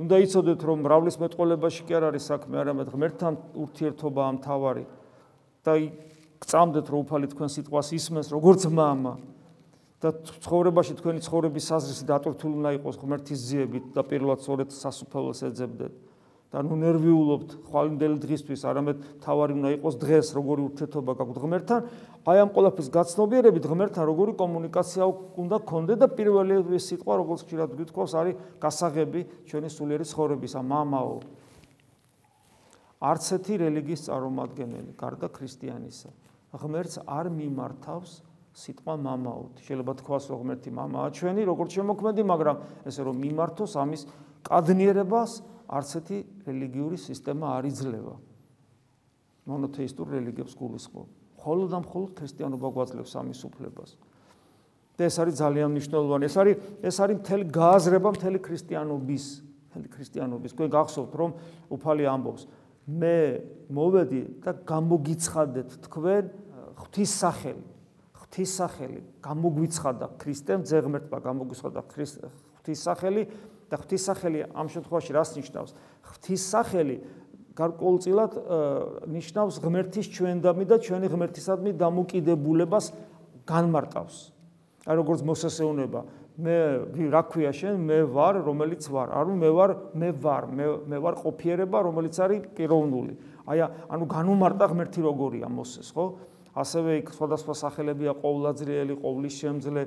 უნდა 0.00 0.16
იცოდეთ 0.24 0.60
რომ 0.64 0.78
მრავლის 0.84 1.16
მეტყოლებაში 1.20 1.82
კი 1.84 1.96
არ 1.96 2.04
არის 2.08 2.28
საქმე 2.32 2.56
არამედ 2.64 2.88
ღმერთთან 2.96 3.34
ურთიერთობა 3.60 4.22
ამ 4.24 4.36
თავარი. 4.40 4.84
და 5.64 5.72
გწამდეთ 6.40 6.86
რომ 6.92 7.00
უფალი 7.04 7.26
თქვენ 7.32 7.48
სიტყვას 7.52 7.88
ისმენს 7.96 8.28
როგორც 8.32 8.62
მამა. 8.72 9.14
და 10.00 10.08
ცხოვრებაში 10.44 10.92
თქვენი 11.00 11.20
ცხოვრების 11.24 11.64
საზრისი 11.68 12.04
დატვირთული 12.08 12.54
უნდა 12.60 12.70
იყოს 12.80 12.96
ღმერთის 13.04 13.40
ძიებით 13.48 13.84
და 13.96 14.00
პირველად 14.04 14.40
სწორედ 14.40 14.68
სასუფეველს 14.72 15.40
ეძებდეთ 15.48 15.92
და 16.56 16.62
ნუ 16.64 16.76
ნერვიულობთ 16.80 17.50
ხვალინდელი 17.68 18.16
დღისთვის, 18.16 18.60
არამედ 18.64 19.00
თავარი 19.20 19.52
უნდა 19.60 19.70
იყოს 19.76 19.96
დღეს, 20.00 20.26
როგორი 20.32 20.62
ურთიერთობა 20.72 21.12
გაქვთ 21.20 21.36
ღმერთთან, 21.44 21.80
აი 22.24 22.38
ამ 22.40 22.50
ყოლაფის 22.56 22.88
გაცნობიერებით 22.96 23.64
ღმერთთან 23.68 24.04
როგორი 24.08 24.32
კომუნიკაცია 24.40 25.04
უნდა 25.36 25.56
გქონდე 25.68 25.94
და 26.00 26.06
პირველი 26.16 26.80
სიტყვა, 26.80 27.12
როგორც 27.20 27.40
ხშირად 27.44 27.70
გითხოვს, 27.76 28.12
არის 28.16 28.34
გასაღები 28.56 29.20
ჩვენი 29.52 29.68
სულიერი 29.68 30.06
ცხოვრებისა, 30.08 30.60
მამაო. 30.64 31.16
არც 33.04 33.24
ერთი 33.36 33.54
რელიგიის 33.60 34.02
წარმომადგენელი, 34.08 34.90
გარდა 34.96 35.28
ქრისტიანისა, 35.28 36.08
ღმერთს 36.56 37.04
არ 37.04 37.26
მიმართავს 37.36 38.12
სიტყვა 38.56 38.94
მამაო. 38.96 39.44
შეიძლება 39.60 39.92
თქვას, 40.00 40.24
რომ 40.32 40.38
ღმერთი 40.40 40.70
მამაა 40.72 41.08
ჩვენი, 41.12 41.42
როგორც 41.44 41.70
შემოქმედი, 41.76 42.22
მაგრამ 42.24 42.56
ესე 42.88 43.00
რომ 43.04 43.16
მიმართოს 43.20 43.72
ამის 43.76 44.02
კადნიერებას 44.48 45.32
არც 45.66 45.90
ერთი 45.98 46.18
რელიგიური 46.46 46.96
სისტემა 46.96 47.46
არ 47.58 47.64
იძლევა. 47.70 48.16
მონოთეისტურ 49.46 50.06
რელიგიებს 50.16 50.54
გულისხმობ. 50.58 51.06
მხოლოდ 51.38 51.68
და 51.70 51.78
მხოლოდ 51.86 52.10
ქრისტიანობა 52.18 52.68
გვაძლევს 52.76 53.12
ამის 53.20 53.40
უფლებას. 53.46 53.90
და 54.96 55.04
ეს 55.04 55.16
არის 55.20 55.34
ძალიან 55.36 55.68
მნიშვნელოვანი. 55.76 56.24
ეს 56.24 56.36
არის 56.40 56.56
ეს 56.88 56.96
არის 57.04 57.16
მთელი 57.20 57.44
გააზრება 57.52 58.08
მთელი 58.16 58.38
ქრისტიანობის, 58.40 59.24
მთელი 59.68 59.88
ქრისტიანობის. 59.92 60.50
თქვენ 60.56 60.68
გახსოვთ, 60.72 61.12
რომ 61.20 61.30
უფალი 61.68 62.04
ამბობს: 62.08 62.42
მე 62.88 63.18
მოვედი 63.68 64.22
და 64.40 64.50
გამოგიცხადეთ 64.64 65.68
თქვენ 65.84 66.24
ღვთის 66.80 67.10
სახელი. 67.12 67.64
ღვთის 68.16 68.50
სახელი 68.56 69.00
გამოგვიცხადა 69.20 70.06
ქრისტემ 70.16 70.60
ძეგმერთმა 70.64 71.18
გამოგვიცხადა 71.28 71.80
ღვთის 71.86 72.80
სახელი 72.80 73.22
და 73.70 73.76
ღვთის 73.80 74.02
სახელი 74.06 74.38
ამ 74.54 74.66
შემთხვევაში 74.70 75.10
რას 75.16 75.30
ნიშნავს? 75.36 75.70
ღვთის 76.06 76.42
სახელი 76.52 76.96
გარკვეულწილად 77.56 78.32
ნიშნავს 79.10 79.54
ღმერთის 79.64 80.06
ჩვენდამი 80.12 80.64
და 80.68 80.76
ჩვენი 80.76 81.06
ღმერთისადმი 81.08 81.70
დამოკიდებულებას 81.80 82.86
განმარტავს. 83.48 84.16
აი 84.86 84.94
როგორც 85.00 85.20
მოსეს 85.26 85.56
ეუბნება, 85.64 86.00
მე 86.36 86.56
რა 87.10 87.22
ქვია 87.32 87.50
შენ, 87.56 87.80
მე 87.80 87.98
ვარ, 88.12 88.44
რომელიც 88.44 88.84
ვარ. 88.92 89.08
ანუ 89.08 89.32
მე 89.40 89.50
ვარ, 89.56 89.70
მე 89.96 90.08
ვარ, 90.20 90.42
მე 90.52 90.66
მე 90.84 90.96
ვარ 91.00 91.14
ყოფიერება, 91.24 91.78
რომელიც 91.88 92.16
არის 92.20 92.40
პიროვნული. 92.52 93.14
აი 93.48 93.58
ანუ 93.88 94.04
განუმარტა 94.04 94.66
ღმერთი 94.68 95.00
როგორია 95.00 95.48
მოსეს, 95.48 95.90
ხო? 95.96 96.06
ასევე 96.56 96.90
იქ 97.04 97.08
სხვადასხვა 97.12 97.54
სახელებია 97.56 98.12
ყოვლაძრიელი, 98.20 98.94
ყოვლის 99.00 99.34
შემძლე 99.40 99.82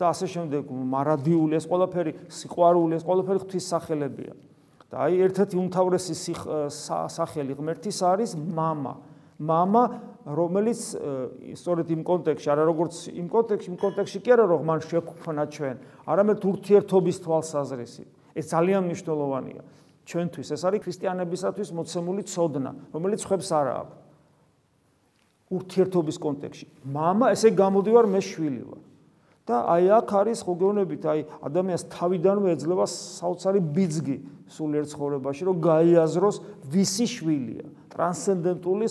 და 0.00 0.12
ასე 0.12 0.26
შემდეგ, 0.28 0.68
მარადიული 0.68 1.56
ეს 1.56 1.64
ყველაფერი, 1.66 2.12
სიყვარული 2.28 2.92
ეს 2.96 3.04
ყველაფერი 3.04 3.38
ღვთის 3.42 3.64
სახელებია. 3.64 4.34
და 4.86 5.02
აი 5.02 5.18
ერთ-ერთი 5.26 5.56
უმთავრესი 5.58 6.14
სახელი 7.10 7.52
ღმერთის 7.58 7.98
არის 8.06 8.36
мама. 8.38 9.02
мама, 9.38 10.00
რომელიც 10.24 10.80
სწორედ 11.54 11.90
იმ 11.92 12.02
კონტექსში, 12.06 12.48
არა 12.50 12.64
როგორც 12.70 12.94
იმ 13.12 13.26
კონტექსში, 13.28 13.68
იმ 13.68 13.76
კონტექსში 13.82 14.18
კი 14.24 14.30
არა 14.32 14.44
რომ 14.48 14.62
მან 14.64 14.78
შეგვქონა 14.86 15.44
ჩვენ, 15.52 15.76
არამედ 16.06 16.38
ურთიერთობის 16.40 17.16
თვალსაზრისით. 17.20 18.08
ეს 18.32 18.46
ძალიან 18.46 18.82
მნიშვნელოვანია 18.88 19.62
ჩვენთვის. 20.06 20.48
ეს 20.54 20.62
არის 20.64 20.80
ქრისტიანებისათვის 20.86 21.68
მოცემული 21.74 22.22
ცოდნა, 22.24 22.70
რომელიც 22.94 23.20
ხებს 23.26 23.48
არ 23.52 23.66
აქვს. 23.80 23.96
ურთიერთობის 25.50 26.16
კონტექსში. 26.18 26.66
мама, 26.84 27.30
ესე 27.34 27.50
გამოდივარ 27.50 28.06
მე 28.06 28.20
შვილი 28.22 28.62
ვარ. 28.66 28.80
და 29.47 29.55
აი 29.73 29.85
აქ 29.97 30.09
არის 30.21 30.39
ხოგეონებით, 30.45 31.03
აი 31.11 31.19
ადამიანს 31.49 31.83
თავიდანვე 31.89 32.49
ეძლევა 32.55 32.85
საოცარი 32.91 33.59
ბიძგი 33.73 34.17
სულიერ 34.51 34.85
ცხოვრებაში, 34.91 35.41
რომ 35.49 35.55
გაიაზროს 35.65 36.37
ვისი 36.71 37.05
შვილია. 37.09 37.65
ტრანსცენდენტული 37.91 38.87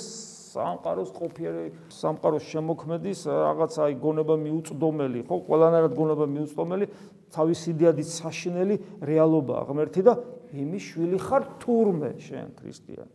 სამყაროს 0.50 1.11
ყოფიერი 1.14 1.64
სამყაროს 1.95 2.45
შემოქმედის 2.50 3.21
რაღაც 3.30 3.73
აი 3.78 3.92
გონება 4.02 4.35
მიუწდომელი, 4.42 5.21
ხო? 5.30 5.37
ყველანაირად 5.47 5.92
გონება 5.95 6.26
მიუწდომელი, 6.26 6.87
თავისი 7.30 7.71
დიადით 7.78 8.09
საშინელი 8.11 8.75
რეალობაა 9.07 9.62
ღმერთი 9.71 10.02
და 10.02 10.12
იმის 10.50 10.83
შვილი 10.90 11.19
ხარ 11.23 11.42
თურმე 11.62 12.11
შენ 12.19 12.49
ქრისტიანი. 12.59 13.14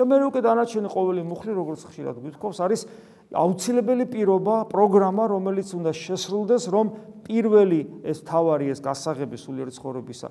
და 0.00 0.06
მე 0.08 0.16
უკვე 0.30 0.40
დანარჩენი 0.40 0.88
ყოველი 0.88 1.22
მუხლი 1.28 1.52
როგორც 1.52 1.80
ხშირად 1.90 2.16
გვითხოვს 2.24 2.58
არის 2.64 2.80
აუცილებელი 3.30 4.04
პირობა, 4.10 4.54
პროგრამა, 4.70 5.24
რომელიც 5.30 5.68
უნდა 5.76 5.92
შესრულდეს, 5.94 6.62
რომ 6.74 6.86
პირველი 7.26 7.80
ეს 8.02 8.26
თავარი 8.26 8.74
ეს 8.74 8.80
გასაღები 8.82 9.36
სულიერი 9.38 9.72
ცხოვრებისა 9.74 10.28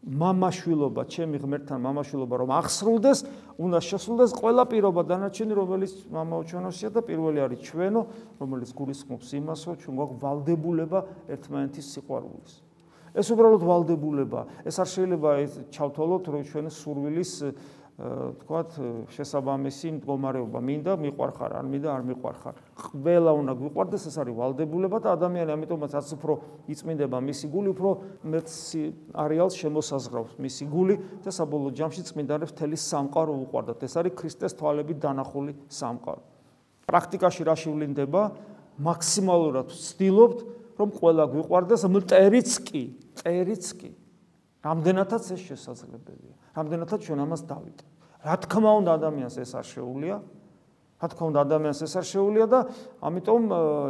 მამაშვილობა, 0.00 1.02
ჩემი 1.12 1.36
ღმერთთან 1.44 1.78
მამაშვილობა 1.84 2.34
რომ 2.40 2.50
აღსრულდეს, 2.56 3.18
უნდა 3.60 3.78
შესრულდეს 3.84 4.32
ყველა 4.32 4.64
პირობა 4.72 5.02
დანარჩენი, 5.04 5.52
რომელიც 5.60 5.92
მამაო 6.08 6.42
ჩვენოსია 6.48 6.88
და 6.96 7.00
პირველი 7.04 7.38
არის 7.44 7.60
ჩვენო, 7.68 8.02
რომელიც 8.40 8.70
გულისხმობს 8.80 9.28
იმას, 9.36 9.60
რომ 9.68 9.76
ჩვენ 9.84 9.94
გვაქვს 10.00 10.20
ვალდებულება 10.24 11.00
ერთმანეთის 11.36 11.86
სიყვარულის. 11.92 12.52
ეს 13.10 13.26
უბრალოდ 13.28 13.62
ვალდებულება, 13.66 14.40
ეს 14.64 14.76
არ 14.80 14.88
შეიძლება 14.88 15.30
ჩავთვალოთ, 15.74 16.24
რომ 16.32 16.42
ჩვენ 16.48 16.66
სურვილის 16.70 17.32
თქვათ 18.00 18.76
შესაბამისი 19.12 19.90
მდგომარეობა 20.00 20.60
მინდა 20.64 20.92
მიყვარხარ. 21.04 21.52
არ 21.52 21.66
მინდა 21.68 21.88
არ 21.92 22.02
მიყვარხარ. 22.08 22.54
ყველა 22.80 23.32
უნდა 23.36 23.52
გვიყვარდეს 23.60 24.04
ეს 24.08 24.16
არის 24.24 24.34
ვალდებულება 24.40 24.98
და 25.04 25.08
ადამიანი 25.20 25.50
ამიტომაც 25.52 25.92
აც 26.00 26.08
უფრო 26.16 26.32
იწმინდება 26.72 27.18
მისი 27.20 27.46
გული 27.52 27.68
უფრო 27.76 27.90
მეც 28.24 28.48
არეალს 29.12 29.54
შემოსაზღვრავს 29.60 30.32
მისი 30.40 30.64
გული 30.72 30.94
და 31.20 31.28
საბოლოო 31.28 31.76
ჯამში 31.76 32.02
წმინდანებს 32.08 32.56
თელი 32.56 32.76
სამყარო 32.80 33.32
უყვარდათ. 33.44 33.84
ეს 33.84 33.94
არის 34.00 34.16
ქრისტეს 34.16 34.52
თვალებით 34.56 34.96
დანახული 34.96 35.52
სამყარო. 35.68 36.22
პრაქტიკაში 36.88 37.42
რა 37.44 37.54
შევლინდება? 37.60 38.22
მაქსიმალურად 38.80 39.68
ვცდილობთ 39.76 40.38
რომ 40.80 40.88
ყველა 40.88 41.24
გვიყვარდეს. 41.36 41.84
მტერიც 41.84 42.50
კი 42.64 42.82
წერიც 43.20 43.64
კი 43.76 43.99
რამდენადაც 44.64 45.24
ეს 45.34 45.40
შესაძლებელია? 45.48 46.34
რამდენადაც 46.56 47.00
ჩვენ 47.06 47.20
ამას 47.24 47.42
დავით 47.48 47.78
რა 48.20 48.36
თქმა 48.44 48.70
უნდა 48.84 48.90
ადამიანს 49.00 49.36
ეს 49.40 49.52
არ 49.56 49.64
შეუულია. 49.64 50.16
რა 51.00 51.06
თქმა 51.08 51.26
უნდა 51.32 51.40
ადამიანს 51.48 51.80
ეს 51.80 51.94
არ 51.96 52.06
შეუულია 52.12 52.46
და 52.52 52.60
ამიტომ 53.00 53.42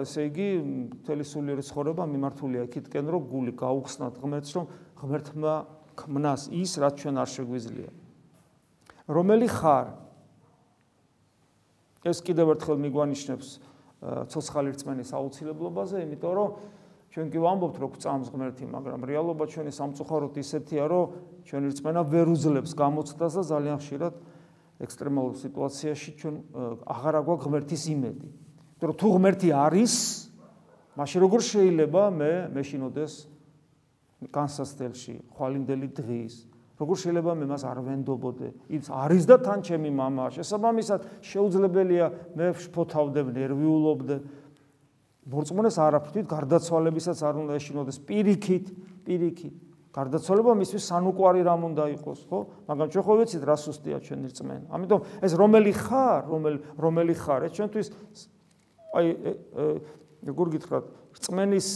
ესე 0.07 0.21
იგი 0.31 0.49
მთელი 0.63 1.25
სულიერი 1.27 1.63
ცხოვრება 1.67 2.05
მიმართულია 2.07 2.63
იქითკენ 2.71 3.07
რომ 3.11 3.23
გული 3.27 3.53
გაუხსნათ 3.59 4.15
ღმერთს 4.23 4.51
რომ 4.55 4.67
ღმერთმა 5.03 5.55
ქმნას 5.99 6.43
ის 6.55 6.71
რაც 6.79 6.95
ჩვენ 7.03 7.17
არ 7.19 7.29
შეგვიძლია. 7.35 7.91
რომელი 9.11 9.49
ხარ? 9.51 9.87
ეს 12.07 12.19
კიდევ 12.23 12.55
ერთხელ 12.55 12.79
მიგვანიშნებს 12.87 13.49
ცოცხალი 14.31 14.71
რწმენის 14.79 15.11
აუცილებლობაზე 15.11 15.97
იმიტომ 16.07 16.33
რომ 16.39 16.49
ჩვენ 17.16 17.28
კი 17.32 17.40
ვამბობთ 17.40 17.78
რომ 17.80 17.92
წამს 17.96 18.28
ღმერთი, 18.34 18.66
მაგრამ 18.76 19.02
რეალობა 19.08 19.44
ჩვენი 19.48 19.72
სამწუხაროდ 19.72 20.36
ისეთია, 20.36 20.84
რომ 20.92 21.04
ჩვენი 21.48 21.68
რწმენა 21.72 22.02
ვერ 22.12 22.28
უძლებს 22.36 22.72
გამოცდას 22.76 23.34
და 23.40 23.44
ძალიან 23.56 23.78
ხშირად 23.80 24.14
ექსტრემალურ 24.84 25.36
სიტუაციაში 25.40 26.10
ჩვენ 26.20 26.36
აღარ 26.84 27.16
აგვაქვს 27.24 27.46
ღმერთის 27.48 27.84
იმედი. 27.96 28.28
იმიტომ 28.28 28.88
რომ 28.92 28.98
თუ 29.00 29.08
ღმერთი 29.16 29.50
არის, 29.56 29.94
მაშინ 31.00 31.20
როგორ 31.24 31.40
შეიძლება 31.56 32.02
მე 32.20 32.32
მეშინოდეს 32.52 33.14
განსასწელში, 34.36 35.16
ხვალინდელი 35.40 35.88
დღის 35.96 36.36
როგორ 36.76 36.96
შეიძლება 37.00 37.34
მე 37.40 37.46
მას 37.48 37.64
არ 37.64 37.80
ვენდობოდე? 37.88 38.48
ის 38.68 38.92
არის 38.92 39.24
და 39.32 39.36
თან 39.40 39.60
ჩემი 39.64 39.90
мама, 39.96 40.28
შესაბამისად 40.28 41.24
შეუძლებელია 41.24 42.08
მე 42.36 42.52
შფოთავდე, 42.52 43.20
ნერვიულობდე, 43.32 44.16
მორწმუნეს 45.31 45.77
არაფრით 45.79 46.27
გარდაცვალებისაც 46.27 47.19
არ 47.23 47.35
უნდა 47.41 47.53
ეშინოდეს 47.61 47.99
პირიქით, 48.03 48.67
პირიქით. 49.07 49.55
გარდაცვალება 49.91 50.53
მისთვის 50.55 50.85
სანუკვარი 50.87 51.41
რამ 51.47 51.63
უნდა 51.71 51.85
იყოს, 51.99 52.21
ხო? 52.31 52.39
მაგრამ 52.71 52.89
ჩვენ 52.95 53.05
ხო 53.07 53.15
ვიცით 53.19 53.43
რა 53.43 53.57
სუსტია 53.59 53.99
ჩვენი 54.07 54.27
რწმენა. 54.31 54.67
ამიტომ 54.71 55.01
ეს 55.27 55.33
რომელი 55.35 55.73
ხარ, 55.75 56.23
რომელი 56.31 56.59
რომელი 56.79 57.15
ხარ, 57.19 57.41
ეს 57.47 57.53
ჩვენთვის 57.59 57.89
აი 58.95 59.07
როგორ 60.31 60.47
გითხრათ, 60.55 60.85
რწმენის 61.19 61.69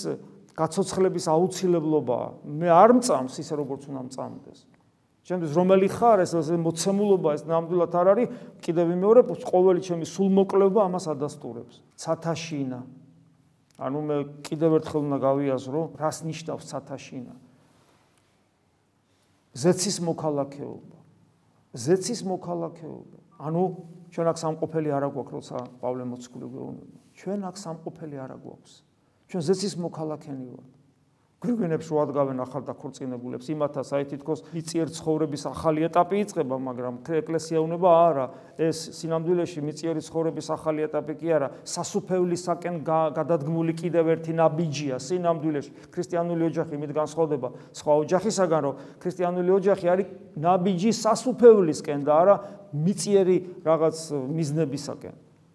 გაცოცხლების 0.55 1.25
აუცილებლობაა. 1.27 2.29
მე 2.47 2.69
არ 2.71 2.91
მწამს 3.03 3.35
ისე 3.43 3.55
როგორც 3.59 3.83
უნდა 3.91 4.01
მწამდეს. 4.07 4.59
ჩვენთვის 5.27 5.53
რომელი 5.59 5.89
ხარ, 5.91 6.19
ეს 6.23 6.33
მოცემულობა 6.55 7.29
ეს 7.35 7.43
ნამდვილად 7.51 7.93
არ 7.99 8.07
არის, 8.15 8.29
კიდევ 8.63 8.87
მეორე 8.95 9.21
ყოველი 9.43 9.81
ჩემი 9.83 10.07
სულმოკლება 10.07 10.81
ამას 10.87 11.05
ადასტურებს. 11.11 11.83
ცათაშინა 11.99 13.04
ანუ 13.79 13.99
მე 14.07 14.17
კიდევ 14.47 14.71
ერთხელ 14.79 15.01
უნდა 15.03 15.19
გავიაზრო, 15.19 15.81
რას 15.99 16.19
ნიშნავს 16.23 16.65
სათაშინა. 16.71 17.35
ზეცის 19.55 19.97
მოქალაქეობა. 20.03 20.99
ზეცის 21.75 22.21
მოქალაქეობა. 22.23 23.19
ანუ 23.39 23.63
ჩვენ 24.15 24.27
აქ 24.31 24.39
სამყოფელი 24.39 24.91
არ 24.95 25.05
აგვაქვს, 25.11 25.35
როცა 25.35 25.59
პავლე 25.83 26.05
მოციქული 26.07 26.47
გვეუბნება. 26.55 26.99
ჩვენ 27.19 27.41
აქ 27.51 27.57
სამყოფელი 27.59 28.17
არ 28.19 28.31
აგვაქვს. 28.39 28.73
ჩვენ 29.31 29.43
ზეცის 29.43 29.75
მოქალაქენი 29.83 30.47
ვართ. 30.55 30.71
გრიგენებს 31.45 31.89
როადგავენ 31.93 32.41
ახალ 32.41 32.63
დაქორწინებულებს 32.65 33.51
იმათა 33.53 33.83
საით 33.85 34.09
თითქოს 34.15 34.41
მიწიერ 34.55 34.89
ცხოვრების 34.97 35.43
ახალი 35.51 35.85
ეტაპი 35.89 36.17
იწყება 36.25 36.57
მაგრამ 36.57 36.95
ეკლესია 37.21 37.61
უნება 37.61 37.91
არა. 38.09 38.27
ეს 38.55 38.79
სინამდვილეში 38.97 39.61
მიწიერი 39.61 40.01
ცხოვრების 40.09 40.49
ახალი 40.57 40.81
ეტაპი 40.89 41.15
კი 41.21 41.29
არა. 41.37 41.49
სასუფევლისაკენ 41.69 42.75
გადადგმული 42.89 43.73
კიდევ 43.77 44.05
ერთი 44.15 44.33
ნაბიჯია 44.41 44.97
სინამდვილეში. 45.05 45.71
ქრისტიანული 45.93 46.43
ოჯახი 46.49 46.75
მით 46.81 46.93
განსხვავდება 46.97 47.49
სხვა 47.77 47.93
ოჯახისაგან 48.05 48.61
რომ 48.65 48.75
ქრისტიანული 49.05 49.51
ოჯახი 49.59 49.87
არის 49.93 50.07
ნაბიჯი 50.41 50.91
სასუფევლისკენ 51.05 52.01
და 52.09 52.13
არა 52.25 52.35
მიწიერი 52.73 53.37
რაღაც 53.69 53.97
მიზნებისაკენ 54.33 55.15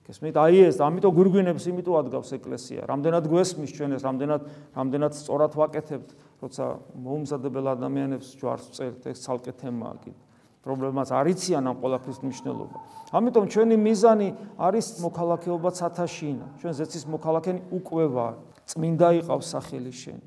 გესმით? 0.10 0.36
აი 0.42 0.58
ეს, 0.66 0.82
ამიტომ 0.82 1.14
გვირგვინებს 1.14 1.64
იმიტომ 1.70 1.96
ადგავს 2.02 2.30
ეკლესია. 2.34 2.82
რამდენად 2.90 3.26
გვესმის 3.30 3.72
ჩვენ 3.78 3.92
ეს, 3.94 4.02
რამდენად 4.10 4.42
რამდენად 4.74 5.14
სწორად 5.14 5.54
ვაკეთებთ, 5.54 6.10
როცა 6.42 6.66
მოუმზადებელ 6.98 7.66
ადამიანებს 7.78 8.28
ჯვარს 8.42 8.66
წერთ, 8.74 9.06
ეს 9.06 9.22
ცალკე 9.22 9.54
თემაა 9.54 9.96
კიდე. 10.02 10.22
პრობლემას 10.60 11.10
არიციან 11.16 11.64
ამ 11.72 11.78
ყოლაფრის 11.80 12.20
მნიშვნელობა. 12.26 12.78
ამიტომ 13.16 13.46
ჩვენი 13.54 13.76
მიზანი 13.80 14.30
არის 14.60 14.88
მოქალაქეობა 15.00 15.70
ცათაშინა. 15.78 16.46
ჩვენ 16.60 16.74
ზეცის 16.74 17.04
მოქალაქენი 17.08 17.62
უკვე 17.80 18.06
ვარ. 18.12 18.34
წმინდა 18.68 19.08
იყავს 19.24 19.48
სახელი 19.56 19.94
შენ. 19.94 20.20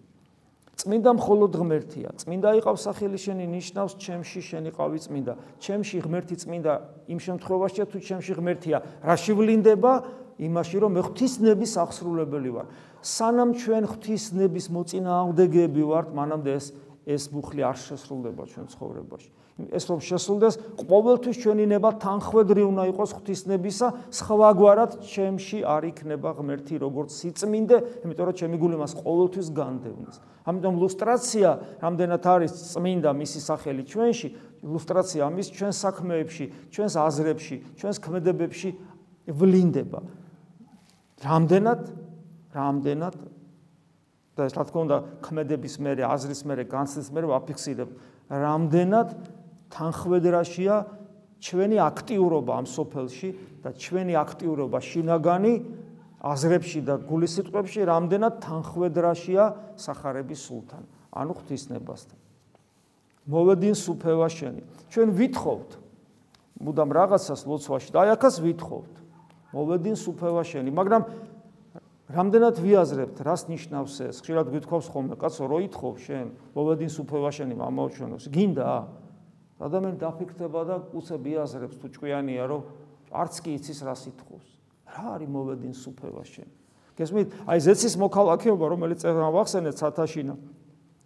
წმინდა 0.83 1.11
მხოლოდ 1.15 1.53
ღმერთია. 1.63 2.11
წმინდა 2.19 2.49
იყავს 2.59 2.83
სახელი 2.91 3.19
შენი 3.23 3.45
ნიშნავს 3.55 3.93
ჩემში 4.03 4.41
შენი 4.43 4.71
ყავი 4.75 4.99
წმინდა. 4.99 5.35
ჩემში 5.63 5.97
ღმერთი 6.03 6.37
წმინდა 6.43 6.73
იმ 7.07 7.19
შემთხვევაში 7.23 7.87
თუ 7.87 7.99
ჩემში 8.03 8.33
ღმერთია, 8.35 8.77
რა 9.07 9.15
შევლინდება 9.15 9.93
იმაში 10.43 10.77
რომ 10.83 10.91
მე 10.99 11.03
ღვთისნების 11.07 11.73
აღსრულებელი 11.87 12.51
ვარ. 12.51 12.67
სანამ 12.99 13.51
ჩვენ 13.63 13.85
ღვთისნების 13.95 14.67
მოწინააღმდეგეები 14.75 15.83
ვართ, 15.87 16.09
მანამდე 16.19 16.51
ეს 16.59 16.67
ეს 17.07 17.31
მუხლი 17.35 17.63
არ 17.67 17.77
შესრულდება 17.79 18.43
ჩვენ 18.47 18.67
ცხოვრებაში. 18.75 19.31
ეს 19.59 19.85
რომ 19.85 20.01
შესრულდეს, 20.01 20.55
ყოველთვის 20.81 21.37
ჩვენი 21.45 21.65
ნება 21.69 21.91
თანხვედრი 22.01 22.63
უნდა 22.73 22.83
იყოს 22.93 23.11
ღვთისნებისა, 23.21 23.89
სხვაგვარად 24.09 24.93
ჩემში 25.05 25.59
არ 25.63 25.83
იქნება 25.93 26.31
ღმერთი 26.41 26.75
როგორც 26.81 27.11
სიწმინდე, 27.13 27.77
იმიტომ 28.03 28.25
რომ 28.33 28.37
ჩემი 28.41 28.57
გული 28.57 28.77
მას 28.81 28.93
ყოველთვის 28.97 29.49
განდევნის. 29.53 30.17
ამიტომ 30.49 30.75
ლუსტრაცია, 30.83 31.49
რამდენად 31.85 32.25
არის 32.33 32.53
წმინდა 32.73 33.11
მისი 33.13 33.41
სახელი 33.45 33.83
ჩვენში, 33.87 34.29
ლუსტრაცია 34.63 35.21
ამის 35.29 35.49
ჩვენ 35.53 35.73
საქმეებში, 35.77 36.45
ჩვენს 36.73 36.95
აზრებში, 36.97 37.57
ჩვენს 37.77 37.97
ქმედებებში 38.03 38.71
ვლინდება. 39.29 40.01
რამდენად 41.23 41.81
რამდენად 42.53 43.15
და 44.37 44.49
ეს 44.49 44.55
რა 44.57 44.65
თქმა 44.69 44.81
უნდა 44.87 44.97
ქმედების 45.25 45.75
მერე 45.81 46.03
აზრის 46.09 46.41
მერე 46.49 46.65
განცდის 46.69 47.09
მერე 47.13 47.27
ვაფიქსირებ 47.33 47.89
რამდენად 48.33 49.09
თანხვედრაშია 49.73 50.75
ჩვენი 51.43 51.77
აქტიურობა 51.83 52.53
ამ 52.63 52.67
სოფელში 52.71 53.29
და 53.65 53.71
ჩვენი 53.75 54.15
აქტიურობა 54.15 54.79
შინაგანი 54.79 55.55
აზრებში 56.23 56.81
და 56.87 56.95
გულისიტყვებში 57.03 57.81
რამდენად 57.89 58.35
თანხვედრაშია 58.47 59.45
სახარების 59.75 60.41
სულთან. 60.47 60.83
ანუ 61.13 61.33
ღვთისნებასთან. 61.35 62.19
მოვედინ 63.27 63.75
სუფევა 63.75 64.29
შენი 64.31 64.63
ჩვენ 64.93 65.09
ვითხოვთ. 65.19 65.71
მუდამ 66.63 66.91
რაღაცას 66.95 67.43
ლოცვაში 67.43 67.91
და 67.91 67.99
აი 68.07 68.09
ახას 68.15 68.37
ვითხოვთ. 68.39 68.93
მოვედინ 69.53 69.97
სუფევა 69.99 70.43
შენი 70.47 70.71
მაგრამ 70.71 71.03
რამდენად 72.13 72.57
ვიაზრებთ, 72.61 73.17
რას 73.25 73.49
ნიშნავს 73.49 73.95
ეს? 74.05 74.17
ხშირად 74.21 74.53
გვითხოვს 74.53 74.87
ხოლმე, 74.93 75.15
კაცო, 75.17 75.49
რო 75.49 75.59
ითხოვ 75.73 75.95
შენ, 75.97 76.27
მოვედინ 76.53 76.91
სუფევაშენი 76.93 77.55
მამაოჩვენოს. 77.57 78.29
გინდა? 78.29 78.69
ადამიანი 79.63 79.97
დაფიქრდება 80.03 80.61
და 80.67 80.77
უცებ 80.91 81.23
იაზრებს 81.23 81.77
თუ 81.79 81.87
ჭკვიანია, 81.95 82.45
რომ 82.51 82.61
არც 83.15 83.35
კი 83.47 83.51
იცის 83.63 83.79
რას 83.87 84.03
ითხოვს. 84.11 84.47
რა 84.91 85.05
არის 85.17 85.29
მოვედინ 85.31 85.73
სუფევაშენი? 85.79 86.55
გესმით? 86.99 87.29
აი 87.47 87.59
ზეცის 87.63 87.95
მოქალაქეობა, 87.97 88.65
რომელიც 88.69 88.99
წერა 89.07 89.31
ვახსენეთ 89.33 89.77
სათაშინა. 89.79 90.35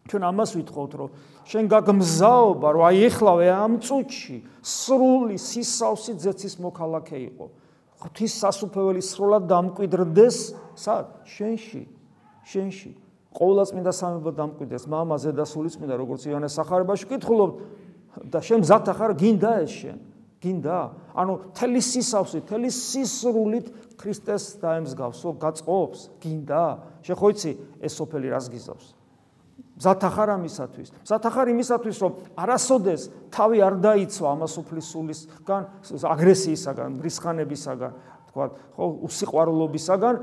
ჩვენ 0.07 0.23
ამას 0.23 0.51
ვითხოვთ, 0.57 0.93
რომ 0.97 1.11
შენ 1.47 1.65
გაგმზაობა, 1.67 2.69
რომ 2.75 2.83
აი 2.87 2.97
ეხლავე 3.11 3.47
ამ 3.51 3.73
წუთში 3.83 4.39
სრული 4.63 5.37
სისავსი 5.37 6.13
ზეცის 6.23 6.55
მოქალაქე 6.63 7.19
იყო. 7.27 7.47
ღვთის 8.03 8.33
სასუფეველი 8.39 9.03
სრულად 9.03 9.43
დამკვიდრდეს 9.51 10.37
სად? 10.79 11.07
შენში. 11.27 11.83
შენში. 12.47 12.91
ყოვლადწმინდა 13.37 13.93
სამება 13.93 14.31
დამკვიდრდეს 14.33 14.85
მამაზე 14.89 15.31
და 15.37 15.45
სულიწმინდა 15.45 15.95
როგორც 16.01 16.23
იონეს 16.31 16.57
სახარებაში 16.57 17.05
კითხულობ 17.11 17.51
და 18.25 18.41
შენ 18.41 18.65
მზათა 18.65 18.93
ხარ 18.97 19.13
გინდა 19.21 19.53
ეს 19.65 19.73
შენ? 19.73 19.99
გინდა? 20.41 20.79
ანუ 21.17 21.35
თელი 21.57 21.81
სისავსი 21.83 22.41
თელი 22.49 22.71
სისრულით 22.73 23.67
ქრისტეს 24.01 24.61
დაემსგავსო 24.63 25.29
გაწყობს 25.41 26.01
გინდა. 26.23 26.65
შენ 27.05 27.17
ხო 27.17 27.29
იცი 27.33 27.53
ეს 27.83 27.93
სოფელი 27.97 28.29
რას 28.33 28.47
გიზავს? 28.53 28.87
მზათა 29.77 30.09
ხარ 30.09 30.31
ამისათვის? 30.41 30.89
მზათა 31.05 31.31
ხარ 31.37 31.47
იმისათვის 31.53 31.97
რომ 32.01 32.13
არასოდეს 32.41 33.03
თავი 33.29 33.59
არ 33.61 33.75
დაიცვა 33.85 34.27
ამას 34.33 34.55
უფლის 34.61 34.87
სულისგან 34.93 35.63
აგრესიისაგან 36.01 36.91
რისხანებისაგან 37.05 37.93
თქვა 38.33 38.45
ხო 38.77 38.85
უსიყვარულობისაგან 39.09 40.15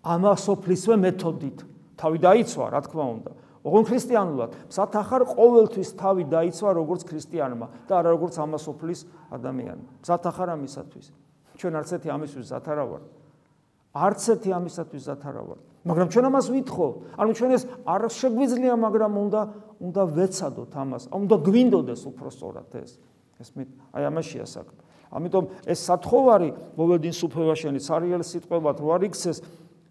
ამასოფლისვე 0.00 0.94
მეთოდით. 1.06 1.58
თავი 2.00 2.18
დაიცვა 2.24 2.64
რა 2.72 2.80
თქმა 2.86 3.04
უნდა. 3.14 3.30
ოღონ 3.60 3.84
ქრისტიანულად, 3.84 4.50
მზად 4.72 4.92
ახარ 4.96 5.22
ყოველთვის 5.28 5.88
თავი 6.00 6.24
დაიცვა 6.32 6.70
როგორც 6.80 7.02
ქრისტიანმა 7.04 7.66
და 7.88 7.92
არა 8.00 8.10
როგორც 8.16 8.34
ამასופლის 8.40 9.00
ადამიანმა. 9.36 9.88
მზად 10.00 10.22
ახარ 10.32 10.48
ამისათვის. 10.56 11.06
ჩვენ 11.60 11.72
არც 11.76 11.88
ერთი 12.00 12.08
ამისთვის 12.08 12.44
მზად 12.48 12.66
არ 12.72 12.78
ვარ. 12.88 13.02
არც 14.00 14.22
ერთი 14.32 14.50
ამისათვის 14.56 15.02
მზად 15.04 15.22
არ 15.28 15.36
ვარ. 15.44 15.58
მაგრამ 15.84 16.08
ჩვენ 16.12 16.24
ამას 16.28 16.46
ვითხოვთ. 16.56 16.94
ანუ 17.20 17.30
ჩვენ 17.36 17.50
ეს 17.56 17.62
არ 17.84 18.02
შეგვიძლია, 18.08 18.74
მაგრამ 18.80 19.12
უნდა 19.28 19.40
უნდა 19.80 20.02
ვეცადოთ 20.16 20.72
ამას. 20.76 21.02
უნდა 21.12 21.36
გვინდოდეს 21.40 22.02
უფრო 22.08 22.28
სწორად 22.32 22.72
ეს. 22.80 22.90
ეს 23.40 23.48
მე 23.56 23.64
აი 23.96 24.02
ამაშია 24.08 24.44
საქმე. 24.44 24.80
ამიტომ 25.10 25.44
ეს 25.66 25.78
სათხოვარი 25.88 26.50
მოვედინ 26.78 27.14
სუფევაშენი 27.18 27.80
სარიელ 27.82 28.22
სიტყვებად 28.22 28.76
რო 28.78 28.88
არ 28.94 29.02
იქცეს 29.10 29.38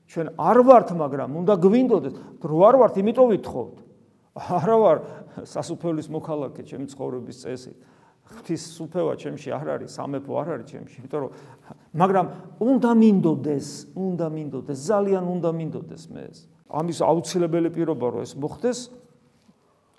ჩვენ 0.10 0.28
არ 0.42 0.58
ვართ, 0.66 0.90
მაგრამ 0.98 1.30
უნდა 1.38 1.54
გვინდოდეს. 1.62 2.14
რო 2.42 2.58
არ 2.66 2.76
ვართ, 2.82 2.94
იმიტომ 2.98 3.28
ვითხოვთ. 3.30 3.76
არა 4.40 4.78
ვარ 4.82 4.98
სასუფეველის 5.46 6.08
მოქალაქე 6.10 6.62
ჩემი 6.66 6.86
ცხოვრების 6.90 7.38
წესით. 7.46 7.78
ღვთის 8.30 8.64
სუფევა 8.78 9.14
ჩემში 9.18 9.50
არ 9.54 9.68
არის, 9.74 9.90
სამეფო 9.98 10.34
არ 10.38 10.48
არის 10.54 10.68
ჩემში, 10.70 10.96
იმიტომ 11.02 11.20
რომ 11.26 11.32
მაგრამ 11.98 12.26
უნდა 12.62 12.92
მინდოდეს, 13.02 13.68
უნდა 13.98 14.28
მინდოდეს, 14.30 14.78
ძალიან 14.86 15.24
უნდა 15.26 15.50
მინდოდეს 15.50 16.04
მე 16.14 16.22
ეს. 16.30 16.40
ამის 16.70 16.98
აუცილებელი 17.02 17.70
პირობა 17.74 18.06
რომ 18.14 18.22
ეს 18.22 18.34
მოხდეს 18.38 18.80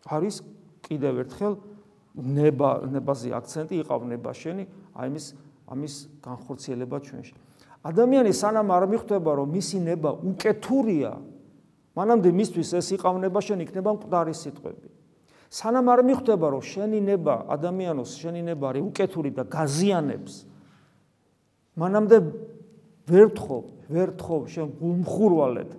არის 0.07 0.35
კიდევ 0.87 1.15
ერთხელ 1.27 1.55
ნება 2.15 2.71
ნებაზე 2.87 3.29
აქცენტი 3.35 3.75
იყავ 3.83 4.01
ნება 4.07 4.31
შენი, 4.31 4.65
აი 4.95 5.07
ამის 5.11 5.27
ამის 5.71 5.95
განხორციელება 6.23 6.99
ჩვენში. 7.03 7.35
ადამიანი 7.87 8.33
სანამ 8.37 8.69
არ 8.77 8.85
მიხვდება 8.93 9.31
რომ 9.41 9.49
მისი 9.57 9.79
ნება 9.85 10.11
უკეთურია, 10.21 11.13
მანამდე 11.97 12.31
მისთვის 12.37 12.71
ეს 12.77 12.89
იყავნება 12.97 13.41
შენ 13.41 13.65
იქნება 13.65 13.91
მკვდარი 13.97 14.35
სიტყვები. 14.37 14.89
სანამ 15.51 15.91
არ 15.91 16.01
მიხვდება 16.07 16.47
რომ 16.55 16.63
შენი 16.63 17.01
ნება 17.03 17.35
ადამიანოს 17.51 18.11
შენი 18.23 18.43
ნება 18.47 18.71
არის 18.71 18.87
უკეთური 18.87 19.31
და 19.35 19.43
გაზიანებს 19.51 20.35
მანამდე 21.75 22.17
ვერ 23.11 23.29
თხოვ 23.35 23.65
ვერ 23.91 24.09
თხოვ 24.15 24.43
შენ 24.55 24.69
გულმხურვალედ 24.79 25.71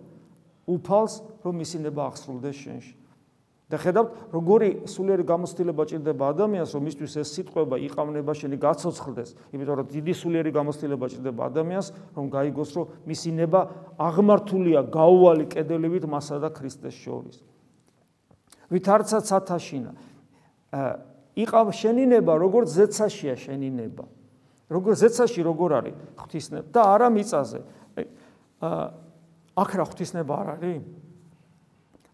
უფალს 0.75 1.13
რომ 1.47 1.53
მისი 1.63 1.77
ნება 1.87 2.01
აღსრულდეს 2.11 2.57
შენში 2.67 2.93
და 3.71 3.77
ხედავთ 3.79 4.09
როგორი 4.35 4.69
სულიერი 4.91 5.23
გამოცდილება 5.31 5.83
ჭირდება 5.87 6.23
ადამიანს 6.35 6.71
რომ 6.75 6.83
მისთვის 6.91 7.13
ეს 7.23 7.29
სიტყვება 7.39 7.75
იყავნება 7.87 8.31
შენი 8.35 8.57
გაცოცხლდეს 8.59 9.29
იმიტომ 9.55 9.75
რომ 9.79 9.87
დიდი 9.95 10.13
სულიერი 10.21 10.51
გამოცდილება 10.51 11.05
ჭირდება 11.15 11.41
ადამიანს 11.47 11.87
რომ 12.19 12.25
გაიგოს 12.35 12.71
რომ 12.75 12.85
მისი 13.07 13.29
ნება 13.39 13.61
აღმართულია 13.95 14.79
გაუვალი 14.91 15.45
კედელივით 15.55 16.05
მასა 16.11 16.43
და 16.43 16.49
ქრისტეს 16.51 16.99
შორის 16.99 17.39
ვითარცა 18.71 19.19
ცათაშინა. 19.27 19.91
იყავ 21.35 21.67
შენინება, 21.75 22.33
როგორც 22.39 22.71
ზეცაშია 22.71 23.35
შენინება. 23.35 24.05
როგორ 24.71 24.91
ზეცაში 24.95 25.41
როგორ 25.43 25.69
არის 25.83 25.95
ღვთისნება 26.15 26.67
და 26.71 26.81
არა 26.95 27.07
მიწაზე. 27.11 27.59
აა 28.63 28.83
აქ 29.59 29.71
რა 29.75 29.85
ღვთისნება 29.91 30.31
არ 30.31 30.47
არის? 30.55 30.83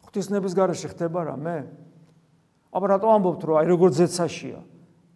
ღვთისნების 0.07 0.53
garaში 0.55 0.87
ხდება 0.95 1.19
რა 1.27 1.35
მე? 1.35 1.57
აბა 2.71 2.87
რატო 2.95 3.07
ამბობთ 3.11 3.41
რომ 3.47 3.55
აი 3.61 3.67
როგორ 3.67 3.89
ზეცაშია? 3.99 4.59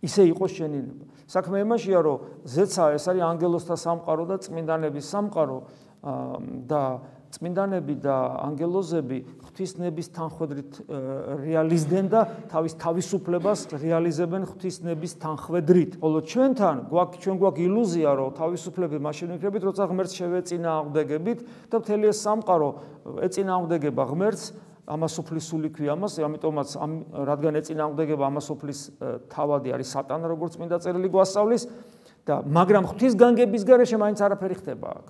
ისე 0.01 0.21
იყო 0.33 0.45
შენინება. 0.49 1.05
საქმე 1.29 1.61
იმაშია 1.63 1.99
რომ 2.01 2.17
ზეცა 2.43 2.83
ეს 2.97 3.05
არის 3.07 3.23
ანგელოსთა 3.23 3.75
სამყარო 3.77 4.23
და 4.27 4.35
წმინდანების 4.41 5.05
სამყარო 5.07 5.57
და 6.67 6.83
წმინდანები 7.31 7.95
და 8.03 8.15
ანგელოზები 8.43 9.17
ღვთისნების 9.47 10.07
თანხვედრით 10.17 10.71
რეალიზდნენ 11.45 12.05
და 12.11 12.21
თავის 12.51 12.73
თავისუფლებას 12.81 13.59
რეალიზებენ 13.71 14.43
ღვთისნების 14.51 15.13
თანხვედრით. 15.23 15.91
ხოლო 16.03 16.19
ჩვენთან 16.27 16.75
გვაქვს 16.91 17.21
ჩვენ 17.23 17.35
გვაქვს 17.39 17.63
ილუზია, 17.71 18.09
რომ 18.19 18.29
თავისუფლები 18.35 18.97
მაშინ 18.99 19.27
ვიქნებით, 19.37 19.63
როცა 19.63 19.83
ღმერთს 19.87 20.13
შევეცინა 20.19 20.69
აღდეგებით 20.81 21.39
და 21.71 21.75
მთელი 21.79 22.05
ეს 22.11 22.19
სამყარო 22.19 22.69
ეცინა 23.31 23.51
აღდეგება 23.61 24.03
ღმერთს 24.11 24.45
ამასოფლისული 24.89 25.69
ქვია 25.73 25.93
ამას, 25.93 26.17
ამიტომაც 26.25 26.69
ამ 26.81 26.91
რადგან 27.27 27.53
ეწინააღმდეგება 27.61 28.23
ამასოფლის 28.31 28.79
თავადი 29.29 29.69
არის 29.77 29.89
სატანა, 29.93 30.25
როგორც 30.31 30.57
მინდა 30.57 30.77
წერილი 30.81 31.09
გვასწავლის 31.13 31.63
და 32.25 32.35
მაგრამ 32.45 32.83
ღვთისგანგების 32.89 33.63
გარეშე 33.65 33.97
მაინც 34.01 34.19
არაფერი 34.25 34.55
ხდება 34.61 34.87
აქ. 34.97 35.07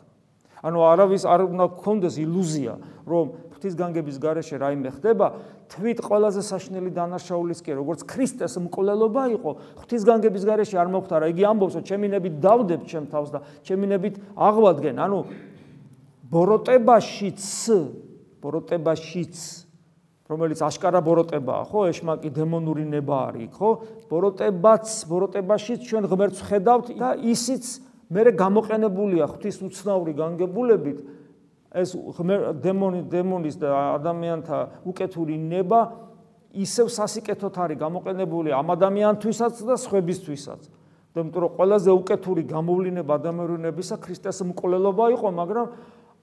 ანუ 0.62 0.80
არავის 0.86 1.24
არ 1.26 1.42
უნდა 1.50 1.66
გქონდეს 1.82 2.16
ილუზია, 2.22 2.74
რომ 3.10 3.26
ღვთისგანგების 3.58 4.18
გარეშე 4.22 4.56
რაიმე 4.62 4.90
ხდება, 4.94 5.28
თვით 5.74 6.00
ყველაზე 6.06 6.42
საშნელი 6.46 6.92
დანარჩეულის 6.94 7.60
კი, 7.66 7.72
როგორც 7.82 8.06
ქრისტეს 8.06 8.62
მკვლელობა 8.62 9.24
იყო, 9.42 9.52
ღვთისგანგების 9.82 10.44
გარეშე 10.46 10.76
არ 10.78 10.90
მოხდა 10.94 11.16
რა. 11.18 11.26
იგი 11.34 11.44
ამბობს, 11.50 11.74
რომ 11.82 11.84
ჩემი 11.90 12.08
ნებით 12.14 12.36
დავდებ 12.46 12.82
ჩემ 12.86 13.06
თავს 13.10 13.30
და 13.34 13.40
ჩემი 13.66 13.86
ნებით 13.90 14.16
აღვადგენ. 14.38 14.96
ანუ 15.02 15.20
ბოროტებაშიც 16.30 17.42
ბოროტებაშიც 18.42 19.61
რომელიც 20.32 20.60
აშკარა 20.64 21.02
ბოროტებაა, 21.04 21.64
ხო? 21.68 21.80
ეშმაკი 21.92 22.30
დემონური 22.32 22.86
ნება 22.88 23.18
არის, 23.30 23.52
ხო? 23.52 23.70
ბოროტებაც, 24.08 24.86
ბოროტებაშიც 25.12 25.80
ჩვენ 25.92 26.08
ღმერთს 26.08 26.40
ხედავთ 26.48 26.88
და 26.96 27.10
ისიც 27.20 27.66
მე 28.12 28.32
გამოყენებულია 28.36 29.28
ღვთის 29.28 29.58
უცნაური 29.68 30.14
განგებულებით 30.16 31.00
ეს 31.72 31.96
დემონი 32.60 33.06
დემონის 33.08 33.56
და 33.56 33.72
ადამიანთა 33.96 34.58
უკეთური 34.84 35.38
ნება 35.40 35.80
ისევ 36.52 36.92
სასიკეთოთ 36.92 37.56
არის 37.64 37.80
გამოყენებული 37.80 38.52
ამ 38.52 38.76
ადამიანთვისაც 38.76 39.64
და 39.64 39.80
სხვებისთვისაც. 39.80 40.62
იმიტომ 41.16 41.40
რომ 41.44 41.52
ყველაზე 41.56 41.92
უკეთური 41.96 42.44
გამოვლენა 42.52 43.04
ადამიანურნებისა 43.08 43.96
ქრისტეს 44.04 44.44
მკვლელობა 44.52 45.06
იყო, 45.16 45.28
მაგრამ 45.32 45.68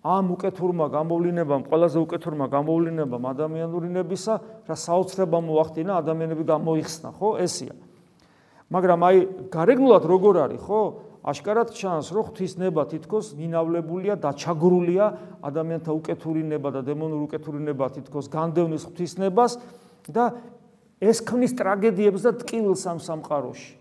ამ 0.04 0.24
უკეთურმა 0.30 0.87
გამოვლენებამ, 0.94 1.62
ყველაზე 1.66 1.98
უკეთურმა 1.98 2.46
გამოვლენებამ 2.46 3.24
ადამიანურნებისა 3.34 4.34
რა 4.70 4.76
საოცრება 4.78 5.38
მოახდინა, 5.42 5.92
ადამიანები 5.98 6.44
გამოიხსნა, 6.46 7.08
ხო? 7.18 7.30
ესია. 7.42 7.74
მაგრამ 8.70 9.00
აი 9.02 9.16
გარეგნულად 9.50 10.04
როგორ 10.06 10.34
არის, 10.46 10.62
ხო? 10.62 10.80
აშკარად 11.28 11.74
ჩანს, 11.74 12.14
რომ 12.14 12.30
ღვთისნება 12.30 12.82
თითქოს 12.94 13.34
ნინავლებულია 13.34 14.14
და 14.22 14.30
ჩაგრულია 14.38 15.06
ადამიანთა 15.42 15.90
უკეთური 15.92 16.42
ნება 16.46 16.70
და 16.72 16.80
დემონური 16.87 17.26
უკეთური 17.26 17.58
ნება 17.58 17.90
თითქოს 17.90 18.30
განდევნის 18.30 18.87
ღვთისნებას 18.87 19.58
და 20.08 20.38
ეს 21.02 21.18
ქმნის 21.26 21.52
ტრაგედიებს 21.58 22.22
და 22.22 22.32
ტკივილს 22.38 22.82
ამ 22.87 22.98
სამყაროში. 23.02 23.72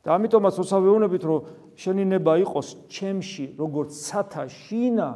და 0.00 0.16
ამიტომაც 0.16 0.54
ოცავეუნებით, 0.56 1.22
რომ 1.28 1.40
შენი 1.80 2.04
ნება 2.12 2.36
იყოს 2.42 2.74
ჩემში, 2.92 3.44
როგორც 3.56 3.96
სათა 3.96 4.44
შინა, 4.52 5.08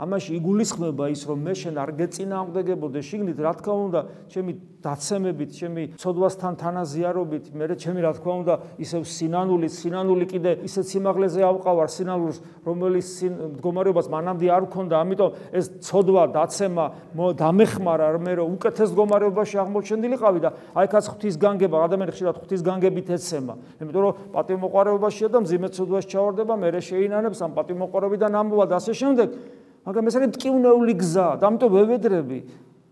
ამაში 0.00 0.36
იგულისხმება 0.40 1.10
ის 1.12 1.22
რომ 1.28 1.44
მე 1.44 1.54
შენ 1.60 1.76
არ 1.84 1.90
გეწინააღმდეგებოდე 2.00 3.00
შიგნით 3.04 3.38
რა 3.44 3.52
თქმა 3.60 3.74
უნდა 3.84 4.00
ჩემი 4.32 4.52
დაცემებით 4.80 5.50
ჩემი 5.60 5.82
ცოდვასთან 6.00 6.54
თანაზიარობით 6.56 7.44
მე 7.52 7.66
ჩემი 7.76 8.00
რა 8.00 8.12
თქმა 8.16 8.34
უნდა 8.40 8.54
ისევ 8.80 9.02
სინანული 9.04 9.68
სინანული 9.68 10.24
კიდე 10.32 10.52
ისეთ 10.64 10.86
სიმაღლეზე 10.88 11.44
ავყავარ 11.44 11.88
სინანულს 11.92 12.38
რომელიც 12.64 13.08
მდგომარეობას 13.60 14.08
მანამდე 14.08 14.46
არ 14.56 14.62
ვქონდა 14.72 14.94
ამიტომ 15.04 15.30
ეს 15.60 15.66
ცოდვა 15.84 16.24
დაცემა 16.32 16.84
დამეხმარა 17.36 18.08
მე 18.24 18.32
რომ 18.40 18.56
უკეთეს 18.56 18.96
მდგომარეობაში 18.96 19.56
აღმოჩენილიყავი 19.60 20.40
და 20.40 20.50
აი 20.80 20.86
კაც 20.96 21.04
ღვთის 21.12 21.36
განგება 21.44 21.76
ადამიანი 21.84 22.12
ხშირად 22.16 22.36
ღვთის 22.40 22.60
განგებით 22.64 23.08
ეცემა. 23.20 23.54
იმიტომ 23.84 24.00
რომ 24.00 24.12
პატიმოყარებაშია 24.32 25.28
და 25.28 25.38
მძიმე 25.44 25.68
ცოდვას 25.76 26.04
ჩავარდება 26.08 26.54
მე 26.56 26.68
შეინანებს 26.80 27.38
ამ 27.44 27.52
პატიმოყარებიდან 27.52 28.32
ამბობა 28.40 28.64
და 28.70 28.74
ასე 28.80 28.92
შემდეგ 28.96 29.28
მაგრამ 29.86 30.04
ეს 30.10 30.14
არის 30.20 30.30
ტკივნეული 30.36 30.94
გზა 31.00 31.28
და 31.40 31.44
ამიტომ 31.48 31.70
ვევედრები 31.72 32.38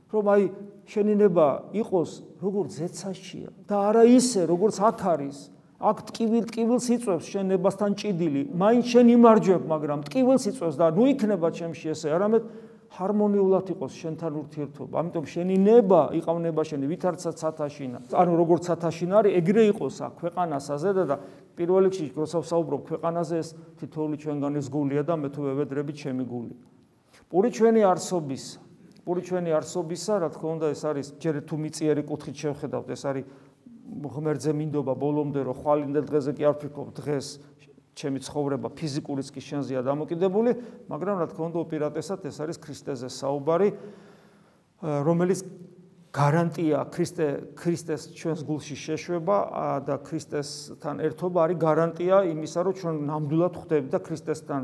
რომ 0.08 0.24
აი 0.32 0.42
შენინება 0.88 1.46
იყოს 1.84 2.10
როგორც 2.40 2.70
ზეცაშია 2.80 3.50
და 3.68 3.76
არა 3.92 4.04
ისე 4.08 4.46
როგორც 4.48 4.76
აქ 4.80 5.00
არის. 5.12 5.38
აქ 5.78 5.98
ტკივილ 6.10 6.44
ტკივილს 6.48 6.86
იწევს 6.90 7.24
შენებასთან 7.28 7.92
ჭიდილი. 8.00 8.42
მაინც 8.50 8.84
შენ 8.88 9.06
იმარჯვებ 9.14 9.62
მაგრამ 9.68 10.00
ტკივილს 10.08 10.44
იწევს 10.50 10.74
და 10.80 10.86
ნუ 10.96 11.04
იქნება 11.12 11.48
ჩემში 11.54 11.86
ესე 11.92 12.08
არამედ 12.16 12.42
ჰარმონიულად 12.88 13.66
იყოს 13.76 13.92
შენთან 14.00 14.32
ურთიერთობა. 14.42 14.94
ამიტომ 14.96 15.24
შენი 15.28 15.56
ნება 15.60 16.00
იყავნება 16.18 16.62
შენი 16.64 16.86
ვითარცა 16.88 17.30
ცათაშინა 17.36 17.98
ანუ 18.16 18.32
როგორც 18.40 18.62
ცათაშინა 18.64 19.14
არის 19.20 19.32
ეგრე 19.38 19.62
იყოს 19.76 19.96
აქ 20.08 20.12
ქვეყანასაზე 20.24 20.90
და 21.04 21.16
პირველ 21.52 21.82
რიგში 21.84 22.06
როცა 22.16 22.38
ვსაუბრობ 22.42 22.80
ქვეყანაზე 22.88 23.34
ეს 23.44 23.48
თითოეული 23.76 24.16
ჩვენგანის 24.24 24.66
გულია 24.72 25.02
და 25.04 25.14
მე 25.20 25.28
თუ 25.30 25.40
ვევედრები 25.46 25.92
ჩემი 26.00 26.24
გული 26.24 26.54
პური 27.28 27.50
ჩვენი 27.52 27.84
არსობის 27.84 28.44
პური 29.04 29.22
ჩვენი 29.24 29.52
არსობისა 29.56 30.14
რა 30.24 30.28
თქმა 30.32 30.48
უნდა 30.56 30.66
ეს 30.72 30.82
არის 30.88 31.06
ჯერ 31.20 31.40
თუ 31.48 31.56
მიწიერი 31.60 32.02
კუთხით 32.08 32.36
შევხედავთ 32.44 32.88
ეს 32.92 33.02
არის 33.08 33.24
ღმერთზე 33.88 34.52
მინდობა 34.56 34.94
ბოლომდე 35.00 35.40
რომ 35.48 35.56
ხვალინდელ 35.60 36.04
დღეზე 36.08 36.32
კი 36.36 36.42
არ 36.48 36.54
ვფიქრობ 36.56 36.88
დღეს 36.98 37.26
ჩემი 37.98 38.18
ცხოვრება 38.24 38.68
ფიზიკურიც 38.78 39.28
კი 39.32 39.40
შენზეა 39.44 39.80
დამოკიდებული 39.84 40.50
მაგრამ 40.92 41.16
რა 41.20 41.26
თქმა 41.32 41.44
უნდა 41.52 41.58
უპირატესად 41.68 42.28
ეს 42.28 42.36
არის 42.44 42.56
ქრისტეზე 42.64 43.08
საუბარი 43.12 43.68
რომელიც 45.08 45.40
გარანტია 46.14 46.78
ქრისტე 46.94 47.26
ქრისტეს 47.58 48.02
ჩვენს 48.16 48.40
გულში 48.48 48.76
შეშვება 48.76 49.36
და 49.88 49.96
ქრისტესთან 50.00 51.02
ერთობა 51.04 51.38
არის 51.44 51.58
გარანტია 51.64 52.16
იმისა 52.32 52.60
რომ 52.64 52.74
ჩვენ 52.80 52.94
ნამდვილად 53.08 53.54
ხვდებით 53.58 53.90
და 53.92 54.00
ქრისტესთან 54.06 54.62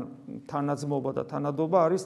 თანაძმობა 0.49 1.11
და 1.19 1.23
თანადობა 1.29 1.77
არის 1.85 2.03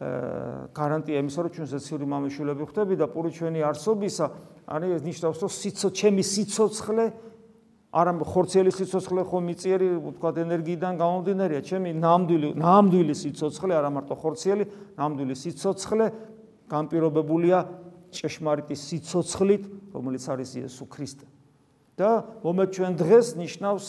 გარანტია 0.00 1.20
იმისა, 1.20 1.40
რომ 1.44 1.52
ჩვენ 1.52 1.66
ზეციური 1.76 2.06
მამიშვილები 2.08 2.62
ხვდები 2.64 2.94
და 2.96 3.06
პური 3.12 3.30
ჩვენი 3.36 3.60
არსობისა, 3.68 4.26
არის 4.64 4.90
ეს 4.96 5.02
ნიშნავს, 5.04 5.38
რომ 5.44 5.50
სიცო 5.60 5.88
ჩემი 5.92 6.22
სიცოცხლე 6.24 7.04
არა 7.90 8.12
ხორცელი 8.22 8.70
სიცოცხლე 8.70 9.22
ხო 9.28 9.38
მიწიერი, 9.44 9.86
თქვა 10.16 10.30
ენერგიიდან 10.40 10.92
გამომდინარეა, 10.94 11.60
ჩემი 11.66 11.90
ნამდვილი 12.00 12.48
ნამდვილი 12.54 13.14
სიცოცხლე, 13.18 13.72
არა 13.76 13.90
მარტო 13.90 14.14
ხორცელი, 14.14 14.64
ნამდვილი 14.94 15.34
სიცოცხლე 15.34 16.06
განპირობებულია 16.70 17.58
ჭეშმარიტი 18.14 18.76
სიცოცხლით, 18.78 19.62
რომელიც 19.90 20.24
არის 20.30 20.50
იესო 20.64 20.86
ქრისტე. 20.86 21.26
და 22.00 22.24
მომეთ 22.40 22.68
ჩვენ 22.72 22.92
დღეს 22.96 23.26
ნიშნავს 23.36 23.86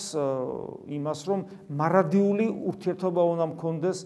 იმას, 0.92 1.20
რომ 1.32 1.40
მარადიული 1.80 2.48
ურთიერთობა 2.68 3.22
უნდა 3.24 3.46
მქონდეს 3.56 3.98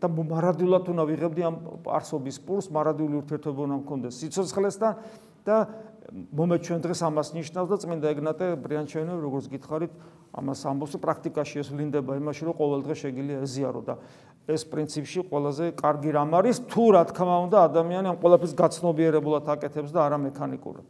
და 0.00 0.06
მარადულად 0.08 0.88
უნდა 0.94 1.04
ვიღებდი 1.10 1.42
ამ 1.48 1.56
არსობის 1.90 2.36
პურს, 2.46 2.66
მარადული 2.70 3.18
ურთიერთობა 3.20 3.60
უნდა 3.66 3.76
მქონდეს 3.82 4.18
სიცოცხლესთან 4.22 4.92
და 5.44 5.56
მომეთ 6.14 6.60
ჩვენ 6.64 6.80
დღეს 6.84 7.00
ამას 7.08 7.28
ნიშნავს 7.34 7.68
და 7.72 7.76
წმინდა 7.82 8.06
ეგნატე 8.14 8.46
ბრიანჩენოვი 8.64 9.20
როგორც 9.24 9.46
გითხარით, 9.50 9.92
ამას 10.38 10.60
ამბობს 10.70 10.94
პრაქტიკაში 11.00 11.56
ეს 11.64 11.68
ვლინდება 11.74 12.12
იმაში, 12.20 12.42
რომ 12.48 12.54
ყოველ 12.60 12.80
დღე 12.84 12.94
შეგიძლია 13.02 13.38
ეზიარო 13.42 13.80
და 13.88 13.94
ეს 14.44 14.62
პრინციპში 14.68 15.20
ყველაზე 15.32 15.64
კარგი 15.80 16.10
რამ 16.14 16.30
არის, 16.36 16.56
თუ 16.68 16.84
რა 16.94 17.02
თქმა 17.10 17.36
უნდა 17.48 17.58
ადამიანი 17.68 18.06
ამ 18.12 18.18
ყველაფერს 18.20 18.54
გაცნობიერებულად 18.54 19.44
აკეთებს 19.56 19.90
და 19.90 20.00
არა 20.04 20.18
მექანიკურად. 20.28 20.86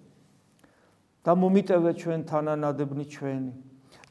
და 1.24 1.33
მომიტევე 1.33 1.90
ჩვენ 1.96 2.20
თანანადებნი 2.28 3.04
ჩვენი 3.09 3.52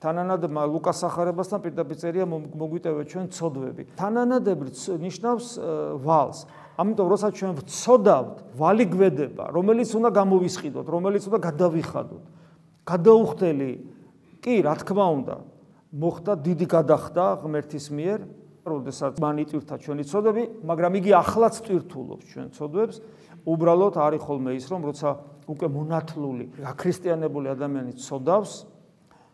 თანანადებმა 0.03 0.61
ლუკას 0.67 0.99
ახარებასთან 1.07 1.59
პირდაპირ 1.63 1.97
წერია 1.97 2.25
მოგვიტევე 2.27 3.01
ჩვენ 3.07 3.25
ცოდვები. 3.31 3.83
თანანადები 3.95 4.67
ნიშნავს 4.99 5.47
ვალს. 6.03 6.39
ამიტომ 6.75 7.07
როცა 7.07 7.27
ჩვენ 7.37 7.51
ვწოდავთ, 7.63 8.35
ვალი 8.59 8.85
გვედება, 8.91 9.45
რომელიც 9.55 9.89
უნდა 9.95 10.09
გამოვისყიდოთ, 10.11 10.85
რომელიც 10.91 11.23
უნდა 11.29 11.39
გადავიხადოთ. 11.47 12.23
გადაუხდელი 12.83 13.71
კი, 14.43 14.55
რა 14.67 14.73
თქმა 14.83 15.05
უნდა, 15.23 15.35
მოხდა 15.93 16.33
დიდი 16.43 16.65
გადახდა 16.67 17.23
ღმერთის 17.45 17.85
მიერ, 17.93 18.19
როდესაც 18.65 19.13
მან 19.21 19.35
იტვირთა 19.43 19.75
ჩვენი 19.79 20.03
ცოდვები, 20.09 20.43
მაგრამ 20.67 20.91
იგი 20.99 21.11
ახლაც 21.13 21.55
ტვირთულობს 21.63 22.25
ჩვენ 22.33 22.47
ცოდვებს. 22.57 22.95
უბრალოდ 23.43 23.95
არის 23.99 24.21
ხოლმე 24.23 24.51
ის, 24.55 24.65
რომ 24.71 24.81
როცა 24.87 25.09
უკვე 25.51 25.67
მონათლული, 25.67 26.45
გაქრისტიანებული 26.63 27.47
ადამიანი 27.51 27.93
ცოდავს, 27.99 28.51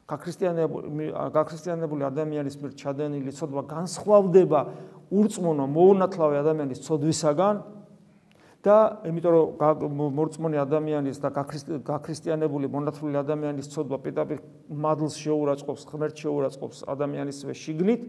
გაქრისტიანებული 0.10 1.10
გაქრისტიანებული 1.38 2.04
ადამიანის 2.10 2.56
მიერ 2.62 2.74
ჩადენილი 2.82 3.32
ცოდვა 3.40 3.64
განსხვავდება 3.70 4.62
ურწმუნო 5.10 5.66
მოუნათლავე 5.70 6.36
ადამიანის 6.42 6.82
ცოდვისაგან 6.86 7.62
და 8.60 8.76
იმიტომ 9.08 9.36
რომ 9.80 10.02
მორწმუნე 10.18 10.58
ადამიანის 10.60 11.22
და 11.24 11.30
გაქრისტიანებული 11.88 12.68
მონათლული 12.68 13.16
ადამიანის 13.22 13.72
ცოდვა 13.72 13.98
პირდაპირ 14.04 14.42
მადლს 14.68 15.16
შეურაცხყოფს, 15.16 15.84
ღმერთს 15.88 16.20
შეურაცხყოფს 16.26 16.80
ადამიანისვე 16.92 17.54
შიგნით 17.56 18.02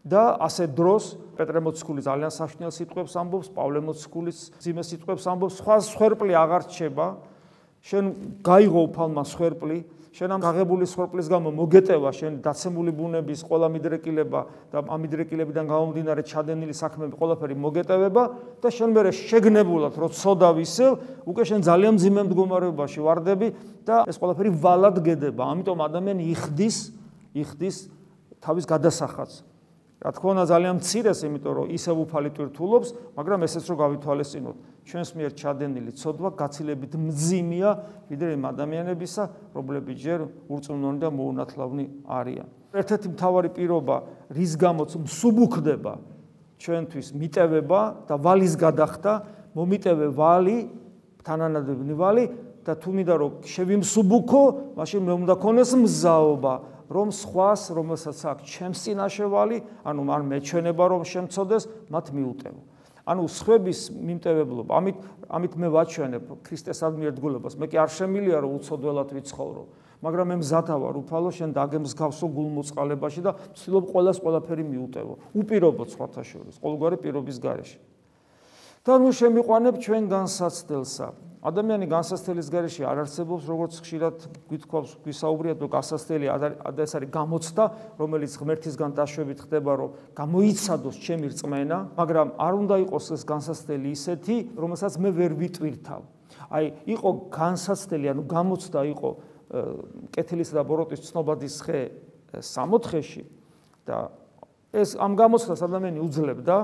და 0.00 0.22
ასე 0.40 0.64
დროს 0.72 1.04
პეტრე 1.36 1.60
მოციქული 1.60 2.00
ძალიან 2.00 2.32
საშნელ 2.32 2.72
სიტყვებს 2.72 3.12
ამბობს, 3.20 3.48
პავლე 3.52 3.80
მოციქულის 3.84 4.38
ძიმე 4.64 4.80
სიტყვებს 4.80 5.24
ამბობს, 5.28 5.60
სხვა 5.60 5.76
სხერპლი 5.84 6.32
აღარ 6.40 6.64
რჩება. 6.64 7.06
შენ 7.80 8.04
გაიღო 8.44 8.80
უფალმა 8.90 9.24
სხერპლი, 9.24 9.78
შენ 10.10 10.34
ამ 10.36 10.40
გაღებული 10.42 10.84
სხერპლის 10.90 11.30
გამო 11.30 11.52
მოგეტევა 11.54 12.10
შენ 12.10 12.32
დაცემული 12.42 12.92
ბუნების 12.92 13.40
ყველა 13.46 13.68
მიდრეკილება 13.70 14.40
და 14.74 14.82
ამ 14.82 15.00
მიდრეკილებიდან 15.06 15.64
გამომდინარე 15.70 16.22
ჩადენილი 16.26 16.74
საქმეები 16.74 17.14
ყველაფერი 17.14 17.54
მოგეტევება 17.54 18.22
და 18.58 18.68
შენ 18.74 18.90
მე 18.90 19.12
შეგნებულად 19.14 19.94
რო 19.96 20.08
ცოდა 20.10 20.50
ვისევ, 20.58 20.90
უკვე 21.30 21.42
შენ 21.46 21.60
ძალიან 21.62 21.94
ძიმე 22.02 22.22
მდგომარეობაში 22.26 23.00
ვარდები 23.06 23.48
და 23.86 24.02
ეს 24.10 24.18
ყველაფერი 24.18 24.50
ვალად 24.50 24.96
გედება. 24.98 25.42
ამიტომ 25.46 25.78
ადამიანი 25.78 26.22
იხდის, 26.34 26.76
იხდის 27.38 27.76
თავის 28.42 28.66
გადასახადს. 28.66 29.46
რა 30.00 30.10
თქმა 30.16 30.30
უნდა 30.32 30.44
ძალიან 30.48 30.74
მცირეს, 30.80 31.18
იმიტომ 31.28 31.52
რომ 31.54 31.66
ისევ 31.76 31.96
უფალი 32.08 32.30
ტვირთულობს, 32.32 32.88
მაგრამ 33.20 33.40
ესეც 33.44 33.64
რო 33.68 33.76
გავითვალისწინოთ, 33.84 34.56
ჩვენს 34.90 35.10
მიერ 35.14 35.32
ჩადენილი 35.38 35.92
ცოდვა 35.94 36.30
გაცილებით 36.34 36.92
მძიმეა 36.98 37.70
ვიდრე 38.10 38.30
იმ 38.34 38.44
ადამიანებისა, 38.50 39.22
რომლებიც 39.54 39.96
ჯერ 40.02 40.20
ურწმუნონი 40.50 40.98
და 40.98 41.08
მოუნათლავნი 41.14 41.84
არიან. 42.10 42.48
ერთ-ერთი 42.74 43.08
მთავარი 43.14 43.48
პირობა, 43.54 43.96
რის 44.34 44.52
გამოც 44.58 44.90
მსუბუქდება 44.98 45.92
ჩვენთვის 46.58 47.08
მიტევება 47.14 47.80
და 48.10 48.14
ვალის 48.18 48.54
გადახდა, 48.58 49.12
მომიტევე 49.54 50.06
ვალი, 50.10 50.58
თანანადები 51.22 51.94
ვალი 51.94 52.24
და 52.66 52.74
თუ 52.74 52.90
მინდა 52.90 53.14
რომ 53.14 53.32
შევიმსუბუქო, 53.46 54.42
მაშინ 54.76 55.00
მე 55.06 55.12
უნდა 55.22 55.34
ქონდეს 55.38 55.70
მზაობა. 55.78 56.54
რომ 56.90 57.14
სხვას, 57.14 57.70
რომელსაც 57.70 58.18
აქვს 58.18 58.50
ჩემს 58.50 58.78
წინაშევალი, 58.82 59.62
ანუ 59.86 60.02
მან 60.10 60.22
მეჩვენება 60.26 60.84
რომ 60.90 61.02
შემწოდეს, 61.06 61.70
მათ 61.86 62.06
მიუტევო. 62.10 62.60
ანუ 63.06 63.24
სხვების 63.28 63.80
მიმტევებლობა, 63.96 64.70
ამით 64.80 64.96
ამით 65.30 65.52
მე 65.56 65.68
ვაჩვენებ 65.70 66.24
ქრისტეს 66.42 66.80
ადმიერდგულებას. 66.90 67.54
მე 67.54 67.66
კი 67.70 67.76
არ 67.78 67.90
შემილია 67.94 68.38
რომ 68.42 68.50
უცოდველად 68.58 69.08
ვიცხოვრო, 69.14 69.62
მაგრამ 70.02 70.26
მე 70.30 70.36
მზადა 70.42 70.74
ვარ 70.80 70.94
უფალო 71.00 71.30
შენ 71.30 71.50
დაგემსგავსო 71.54 72.26
გულმოწყალებაში 72.34 73.20
და 73.22 73.30
ვცდილობ 73.54 73.84
ყოველას 73.94 74.18
ყველაფერი 74.20 74.64
მიუტევო. 74.66 75.14
უპირობო 75.38 75.84
სხვათა 75.86 76.22
შორის, 76.26 76.54
ყოველგვარი 76.58 76.96
პირობის 76.98 77.38
გარეშე. 77.38 77.78
და 78.90 78.98
ნუ 78.98 79.10
შემიყვანებ 79.14 79.74
ჩვენ 79.78 80.04
განსაცდელსა. 80.10 81.06
ადამიანი 81.40 81.86
განსასწრელის 81.88 82.48
garaში 82.52 82.82
არ 82.84 82.98
არსებობს, 83.06 83.46
როგორც 83.48 83.72
ხშირად 83.80 84.16
გვითხოვს, 84.50 84.90
გვისაუბრიათ, 85.06 85.58
რომ 85.62 85.70
განსასწრელი 85.72 86.26
და 86.74 86.80
ეს 86.84 86.92
არის 86.98 87.10
გამოცდა, 87.14 87.64
რომელიც 87.96 88.32
ღმერთისგან 88.36 88.90
დაშვებით 88.98 89.38
ხდება, 89.46 89.72
რომ 89.78 89.90
გამოიცადოს 90.20 90.96
ჩემი 91.00 91.26
რწმენა, 91.32 91.78
მაგრამ 91.96 92.28
არ 92.34 92.52
უნდა 92.60 92.76
იყოს 92.84 93.06
ეს 93.14 93.22
განსასწრელი 93.24 93.88
ისეთი, 93.94 94.36
რომელსაც 94.58 94.92
მე 95.00 95.10
ვერ 95.16 95.32
ვიტვირთავ. 95.38 96.00
აი, 96.50 96.66
იყო 96.92 97.10
განსასწრელი, 97.30 98.06
ანუ 98.10 98.22
გამოცდა 98.26 98.80
იყო 98.90 99.10
კეთილისა 100.12 100.54
და 100.60 100.62
ბოროტის 100.66 101.00
ცნობადის 101.08 101.56
ხე 101.62 101.80
64-ში 102.36 103.22
და 103.86 104.12
ეს 104.70 104.94
ამ 104.94 105.16
გამოცდას 105.18 105.62
ადამიანი 105.66 105.98
უძლებდა 106.04 106.56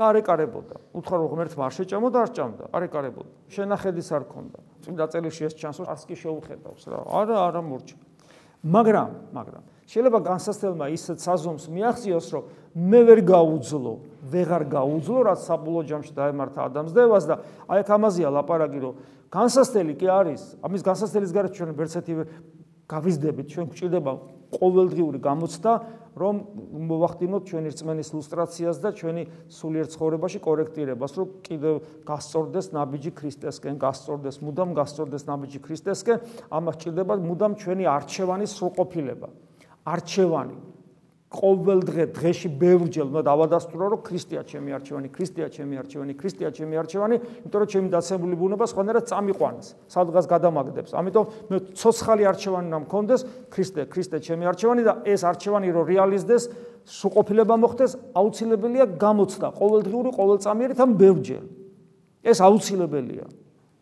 და 0.00 0.08
არ 0.08 0.16
ეკარებოდა. 0.24 0.76
უთხრა 0.96 1.16
რომ 1.20 1.28
ღმერთმა 1.28 1.62
არ 1.68 1.72
შეჭამოდა, 1.76 2.18
არ 2.24 2.30
ჭამდა, 2.32 2.64
არ 2.72 2.82
ეკარებოდა. 2.88 3.32
შენახედის 3.52 4.08
არ 4.16 4.24
ქონდა. 4.32 4.58
წმინდა 4.80 5.04
წერილში 5.12 5.42
ეს 5.44 5.54
ჩანს, 5.60 5.78
არც 5.84 6.02
კი 6.08 6.16
შეუხედავს 6.16 6.82
რა. 6.88 6.98
არა, 7.20 7.36
არა 7.52 7.60
მორჩა. 7.60 7.96
მაგრამ, 8.60 9.10
მაგრამ 9.36 9.64
შეიძლება 9.90 10.18
განსასწრებმა 10.22 10.86
ისეთ 10.94 11.18
საზომს 11.20 11.64
მიაღწიოს, 11.74 12.26
რომ 12.30 12.42
მე 12.76 13.00
ვერ 13.08 13.20
გაუძლო, 13.26 13.94
ვეღარ 14.30 14.64
გაუძლო, 14.70 15.18
რაც 15.26 15.40
საბოლოო 15.48 15.82
ჯამში 15.90 16.12
დაემართა 16.14 16.60
ადამიანს 16.70 16.94
და 16.94 17.00
ევას 17.08 17.24
და 17.26 17.34
აი 17.66 17.78
აქ 17.82 17.90
ამაზეა 17.90 18.30
ლაპარაკი, 18.30 18.78
რომ 18.84 18.94
განსასწრელი 19.34 19.94
კი 19.98 20.06
არის, 20.06 20.42
ამის 20.62 20.82
განსასწრელის 20.86 21.32
გარეთ 21.34 21.52
ჩვენ 21.56 21.70
ვერცერთი 21.74 22.12
გავიზდებით, 22.86 23.46
ჩვენ 23.50 23.64
გვჭირდება 23.74 24.12
ყოველდღიური 24.50 25.18
გამოცდა, 25.22 25.72
რომ 26.10 26.34
მოვახდინოთ 26.90 27.42
ჩვენი 27.46 27.68
რწმენის 27.70 28.08
ილუსტრაციას 28.10 28.76
და 28.82 28.90
ჩვენი 28.98 29.22
სულიერ 29.46 29.86
ცხოვრებაში 29.94 30.38
კორექტირებას, 30.42 31.12
რომ 31.16 31.28
კიდევ 31.46 31.74
გასწორდეს 32.02 32.66
ნაბიჯი 32.74 33.12
ქრისტესკენ, 33.14 33.74
გასწორდეს, 33.78 34.36
მუდამ 34.42 34.70
გასწორდეს 34.74 35.22
ნაბიჯი 35.30 35.60
ქრისტესკენ, 35.64 36.18
ამას 36.50 36.76
ჭირდება 36.82 37.14
მუდამ 37.22 37.52
ჩვენი 37.62 37.84
არჩევანის 37.86 38.50
სრულყოფილება. 38.58 39.28
არჩევანი 39.86 40.69
ყოველ 41.30 41.80
დღე 41.86 42.04
დღეში 42.10 42.48
ბევრჯერ 42.58 43.06
უნდა 43.06 43.20
დავადასტურო 43.22 43.86
რომ 43.94 44.00
ქრისტია 44.02 44.42
ჩემი 44.50 44.70
არჩევანი, 44.74 45.08
ქრისტია 45.14 45.46
ჩემი 45.46 45.74
არჩევანი, 45.78 46.12
ქრისტია 46.18 46.50
ჩემი 46.50 46.74
არჩევანი, 46.82 47.16
იმიტომ 47.46 47.60
რომ 47.62 47.68
ჩემი 47.70 47.88
დაცემული 47.94 48.34
ბუნება 48.34 48.66
სხვანაირად 48.66 49.04
წამიყვანს, 49.06 49.66
სადღაც 49.94 50.24
გადამაგდებს. 50.26 50.90
ამიტომ 50.90 51.24
მე 51.54 51.56
ცოცხალი 51.78 52.24
არჩევანი 52.34 52.66
უნდა 52.66 52.78
მქონდეს, 52.82 53.20
ქრისტე, 53.46 53.80
ქრისტე 53.94 54.16
ჩემი 54.26 54.44
არჩევანი 54.50 54.82
და 54.82 54.92
ეს 55.06 55.20
არჩევანი 55.22 55.68
რომ 55.70 55.84
რეალიზდეს, 55.86 56.42
სრულყოფილება 56.90 57.54
მოხდეს, 57.62 57.92
აუცილებელია 58.18 58.86
გამოცდა 58.98 59.48
ყოველდღიური, 59.54 60.10
ყოველწამიერი 60.18 60.74
თან 60.74 60.90
ბევრჯერ. 60.98 61.42
ეს 62.26 62.38
აუცილებელია. 62.42 63.26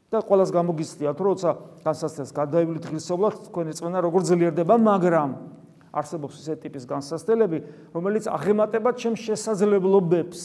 და 0.08 0.24
ყოველას 0.24 0.50
გამოგიცდიათ, 0.56 1.18
როცა 1.20 1.50
განსაცდელს 1.84 2.32
გადაივლით 2.32 2.84
ღირსეულად, 2.88 3.34
თქვენი 3.52 3.72
წმენა 3.76 3.98
როგორ 4.00 4.20
ძლიერდება, 4.24 4.74
მაგრამ 4.80 5.57
არსებობს 5.92 6.34
ესე 6.40 6.54
ტიპის 6.60 6.84
განსასწრებელი, 6.88 7.58
რომელიც 7.94 8.24
აღემატება 8.28 8.90
ჩემს 8.98 9.20
შესაძლებლობებს 9.28 10.40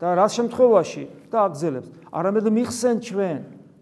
და 0.00 0.16
რა 0.16 0.26
შემთხვევაში 0.32 1.04
და 1.30 1.38
აგზელებს. 1.46 1.88
არამედ 2.10 2.46
მიხსენ 2.50 2.96
ჩვენ 3.04 3.38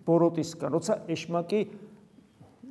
ბოროტისგან, 0.09 0.69
როცა 0.75 0.93
ეშმაკი 1.09 1.61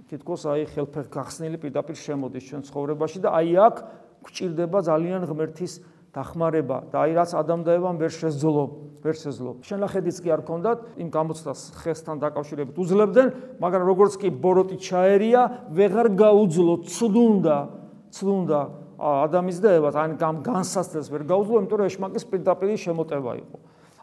თითქოს 0.07 0.43
აი 0.47 0.63
ხელფეხ 0.71 1.07
გახსნილი 1.11 1.57
პირდაპირ 1.59 1.95
შემოდის 1.99 2.43
ჩვენ 2.47 2.61
ცხოვრებაში 2.67 3.19
და 3.23 3.29
აი 3.35 3.51
აქ 3.59 3.75
გვჭირდება 4.23 4.79
ძალიან 4.87 5.21
ღმერთის 5.27 5.73
დახმარება 6.15 6.77
და 6.91 6.97
აი 7.03 7.11
რაც 7.13 7.31
ადამ 7.37 7.61
და 7.67 7.75
ევამ 7.77 7.99
ვერ 8.01 8.09
შეძლო, 8.09 8.63
ვერ 9.03 9.15
შეძლო. 9.19 9.51
შენახედიც 9.61 10.17
კი 10.23 10.29
არ 10.33 10.41
ქონდათ 10.47 10.79
იმ 10.97 11.09
გამოცდას 11.13 11.59
ხესთან 11.77 12.17
დაკავშირებით 12.23 12.75
უძლებდნენ, 12.79 13.27
მაგრამ 13.61 13.83
როგორც 13.85 14.13
კი 14.17 14.29
ბოროტი 14.31 14.77
ჩაერია, 14.81 15.41
ვეღარ 15.69 16.07
გაუძლო, 16.17 16.73
ცუდუნდა 16.87 17.57
ცლუნდა 18.17 18.59
ადამიანს 18.97 19.59
და 19.61 19.69
ევას 19.77 19.95
ან 19.97 20.17
განსასწრებს 20.41 21.09
ვერ 21.13 21.23
გაუძლო, 21.29 21.57
იმიტომ 21.61 21.77
რომ 21.77 21.87
ეშმაკის 21.87 22.23
პირდაპირი 22.33 22.75
შემოტევა 22.81 23.33
იყო. 23.45 23.57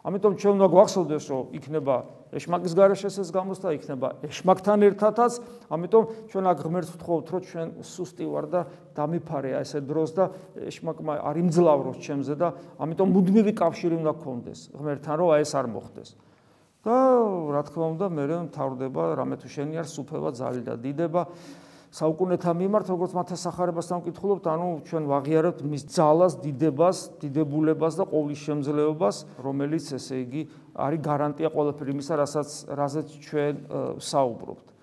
ამიტომ 0.05 0.33
ჩვენ 0.37 0.53
უნდა 0.61 0.67
გვახსოვდეს, 0.69 1.23
რომ 1.33 1.43
იქნება 1.57 1.95
ეშმაკის 2.29 2.73
garaშე 2.77 3.09
ეს 3.09 3.29
გამოსთა, 3.33 3.69
იქნება 3.73 4.07
ეშმაკთან 4.29 4.79
ერთადაც, 4.85 5.33
ამიტომ 5.65 6.03
ჩვენ 6.29 6.45
აქ 6.45 6.57
ღმერთს 6.61 6.91
ვთხოვთ, 6.93 7.25
რომ 7.33 7.41
ჩვენ 7.49 7.67
სუსტი 7.81 8.25
ვარ 8.29 8.45
და 8.53 8.61
დამიფარეა 8.93 9.57
ესე 9.65 9.81
დროს 9.81 10.09
და 10.13 10.23
ეშმაკმა 10.61 11.13
არ 11.25 11.35
იმძლავროს 11.41 11.97
ჩემზე 12.05 12.33
და 12.37 12.47
ამიტომ 12.77 13.07
მუდმივი 13.17 13.53
კავშირი 13.57 13.95
უნდა 13.97 14.13
გქონდეს 14.21 14.59
ღმერთთან, 14.77 15.15
რომ 15.17 15.27
აი 15.33 15.41
ეს 15.41 15.51
არ 15.57 15.67
მოხდეს. 15.73 16.09
და 16.85 16.95
რა 17.49 17.61
თქმა 17.65 17.85
უნდა, 17.97 18.05
მე 18.13 18.23
მთავრდება 18.45 19.01
რამე 19.17 19.35
თუ 19.41 19.47
შენი 19.49 19.81
არ 19.81 19.87
სუფევა 19.89 20.29
ზალი 20.37 20.61
და 20.61 20.77
დიდება 20.77 21.21
საუკუნეთა 21.95 22.51
მიმართ 22.59 22.89
როგორც 22.91 23.13
მათეს 23.15 23.43
სახარებასთან 23.47 24.01
ვკითხულობთ, 24.03 24.47
ანუ 24.51 24.67
ჩვენ 24.83 25.03
ვაღიარებთ 25.07 25.61
მის 25.63 25.83
ძალას, 25.95 26.33
დიდებას, 26.43 26.97
დიდებულებას 27.23 27.93
და 27.95 28.05
ყოვლის 28.11 28.43
შემძლეობას, 28.43 29.15
რომელიც 29.39 29.85
ესე 29.95 30.15
იგი 30.27 30.41
არის 30.75 31.03
გარანტია 31.07 31.49
ყველაფერი 31.55 31.95
იმისა, 31.95 32.13
რასაც 32.19 32.49
რაზეც 32.75 33.07
ჩვენ 33.23 33.53
საუბრობთ. 34.03 34.74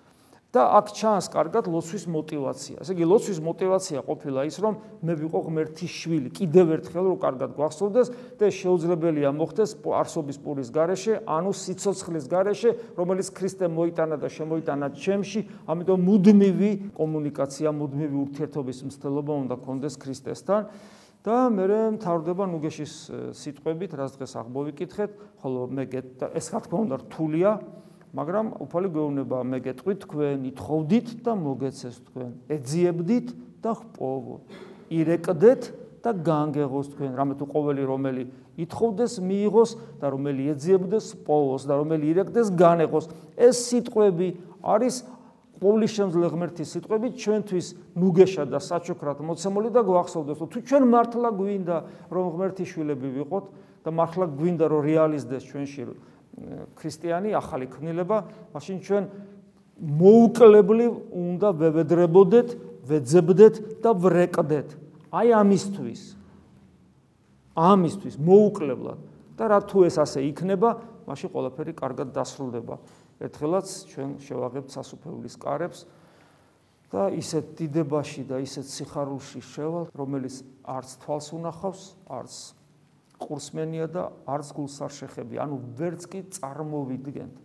და 0.53 0.61
აქ 0.77 0.87
ჩანს 0.93 1.27
კარგად 1.33 1.65
ლოცვის 1.65 2.05
мотиваცია. 2.13 2.85
ესე 2.85 2.93
იგი 2.93 3.05
ლოცვის 3.09 3.39
мотиваცია 3.41 3.99
ყოფილა 4.05 4.45
ის, 4.45 4.57
რომ 4.61 4.73
მე 5.01 5.13
ვიყო 5.17 5.39
ღმერთის 5.49 5.89
შვილი, 5.89 6.29
კიდევ 6.29 6.67
ერთხელ 6.77 7.05
რომ 7.09 7.17
კარგად 7.25 7.49
გვახსოვდეს 7.57 8.07
და 8.37 8.45
შეუძლებელია 8.53 9.33
მოხდეს 9.33 9.71
არსობის 9.81 10.37
პურის 10.45 10.69
გარეშე, 10.69 11.13
ანუ 11.25 11.51
სიცოცხლის 11.57 12.25
გარეშე, 12.29 12.69
რომელიც 12.93 13.27
ქრისტემ 13.33 13.73
მოიტანა 13.73 14.15
და 14.21 14.29
შემოიტანა 14.29 14.87
ჩემში, 14.93 15.41
ამიტომ 15.65 15.99
მუდმივი 16.05 16.71
კომუნიკაცია, 17.01 17.69
მუდმივი 17.73 18.15
ურთიერთობის 18.29 18.77
მცდელობა 18.93 19.33
უნდა 19.41 19.55
გქონდეს 19.57 19.95
ქრისტესთან. 19.97 20.61
და 21.23 21.47
მე 21.55 21.95
მთავრდება 21.95 22.43
ნუგეშის 22.51 22.93
სიტყვებით, 23.31 23.95
რაც 23.95 24.11
დღეს 24.19 24.33
აღმოვიკითხეთ, 24.43 25.11
ხოლო 25.39 25.61
მე 25.71 25.83
ეს 26.35 26.47
რა 26.51 26.59
თქმა 26.67 26.79
უნდა 26.83 26.95
რთულია, 26.99 27.51
მაგრამ 28.13 28.51
უფალი 28.61 28.89
გვეუბნება 28.93 29.37
მე 29.49 29.57
გეტყვით 29.65 30.03
თქვენ 30.05 30.43
ითხოვდით 30.53 31.07
და 31.25 31.33
მოგეცეს 31.33 31.95
თქვენ 32.09 32.31
ეძიებდით 32.53 33.27
და 33.65 33.71
ხპოვოთ 33.73 34.43
ირეკდეთ 34.93 35.61
და 36.03 36.11
განგეღოს 36.19 36.87
თქვენ 36.93 37.11
რამე 37.17 37.33
თუ 37.39 37.45
ყოველი 37.49 37.83
რომელი 37.89 38.23
ითხოვდეს 38.59 39.13
მიიღოს 39.23 39.71
და 39.97 40.11
რომელი 40.13 40.43
ეძიებდეს 40.53 41.05
პოვოს 41.25 41.63
და 41.65 41.73
რომელი 41.79 42.05
ირეკდეს 42.13 42.53
განეღოს. 42.53 43.09
ეს 43.33 43.55
სიტყვები 43.71 44.27
არის 44.61 44.95
ყოვლის 45.63 45.91
შემძლე 45.95 46.25
ღმერთის 46.27 46.69
სიტყვებით 46.75 47.13
ჩვენთვის 47.23 47.67
ნუგეშა 47.97 48.43
და 48.51 48.59
საჩუქრად 48.59 49.23
მოცემული 49.23 49.69
და 49.71 49.81
გვახსოვდეს 49.87 50.37
თუ 50.43 50.59
ჩვენ 50.59 50.83
მართლა 50.91 51.29
გვინდა 51.39 51.77
რომ 52.11 52.25
ღმერთის 52.35 52.67
შვილები 52.67 53.07
ვიყოთ 53.23 53.45
და 53.87 53.89
მართლა 53.95 54.25
გვინდა 54.37 54.65
რომ 54.67 54.81
რეალიზდეს 54.83 55.43
ჩვენში 55.49 55.81
ქრისტიანი 56.77 57.33
ახალი 57.37 57.67
ქმნილება 57.69 58.17
მაშინ 58.53 58.77
ჩვენ 58.83 59.03
მოუკლებლი 59.79 60.87
უნდა 61.13 61.49
ვებედრებოდეთ 61.61 62.49
ვეძებდეთ 62.89 63.55
და 63.83 63.91
ვრეკდეთ. 63.93 64.69
აი 65.13 65.27
ამისთვის 65.39 66.01
ამისთვის 67.53 68.15
მოუკლებლად. 68.17 68.99
და 69.37 69.43
რა 69.49 69.59
თუ 69.65 69.89
ეს 69.89 69.97
ასე 69.97 70.21
იქნება 70.29 70.69
მაშინ 71.09 71.29
ყველაფერი 71.33 71.73
კარგად 71.73 72.13
დასრულდება. 72.13 72.77
ერთხელაც 73.21 73.67
ჩვენ 73.89 74.09
შევაღებთ 74.21 74.69
სასופეულის 74.73 75.35
კარებს 75.37 75.85
და 76.93 77.09
ისეთ 77.17 77.45
დიდებაში 77.57 78.21
და 78.29 78.37
ისეთ 78.45 78.65
სიხარულში 78.69 79.41
შევალ, 79.41 79.85
რომელიც 79.97 80.45
არც 80.61 80.89
თვალს 81.01 81.27
უნახავს, 81.33 81.81
არც 82.05 82.33
ყურსმენია 83.23 83.87
და 83.95 84.03
არც 84.27 84.47
გულს 84.57 84.77
არ 84.83 84.91
შეხები, 84.99 85.35
ანუ 85.43 85.55
ვერც 85.79 86.01
კი 86.11 86.19
წარმოვიდგენთ. 86.37 87.35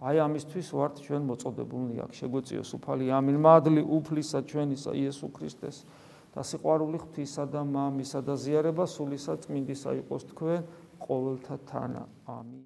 აი 0.00 0.16
ამისთვის 0.24 0.68
ვართ 0.72 0.94
ჩვენ 1.04 1.22
მოწოდებულნი 1.28 1.96
აქ. 2.00 2.12
შეგვეციოს 2.16 2.70
უფალი 2.80 3.04
ამინ 3.12 3.36
მადლი 3.44 3.82
უფლისა 3.84 4.40
ჩვენისა 4.48 4.92
იესო 4.96 5.28
ქრისტეს 5.28 5.84
და 6.32 6.40
სიყვარული 6.40 6.98
ღვთისა 7.04 7.44
და 7.52 7.60
მამისა 7.68 8.20
და 8.24 8.34
ზიარება 8.40 8.84
სულისა 8.88 9.34
წმინდისა 9.44 9.90
იყოს 10.00 10.22
თქვენ 10.32 10.60
ყოველთა 11.04 11.56
თანა. 11.68 12.04
ამინ. 12.24 12.64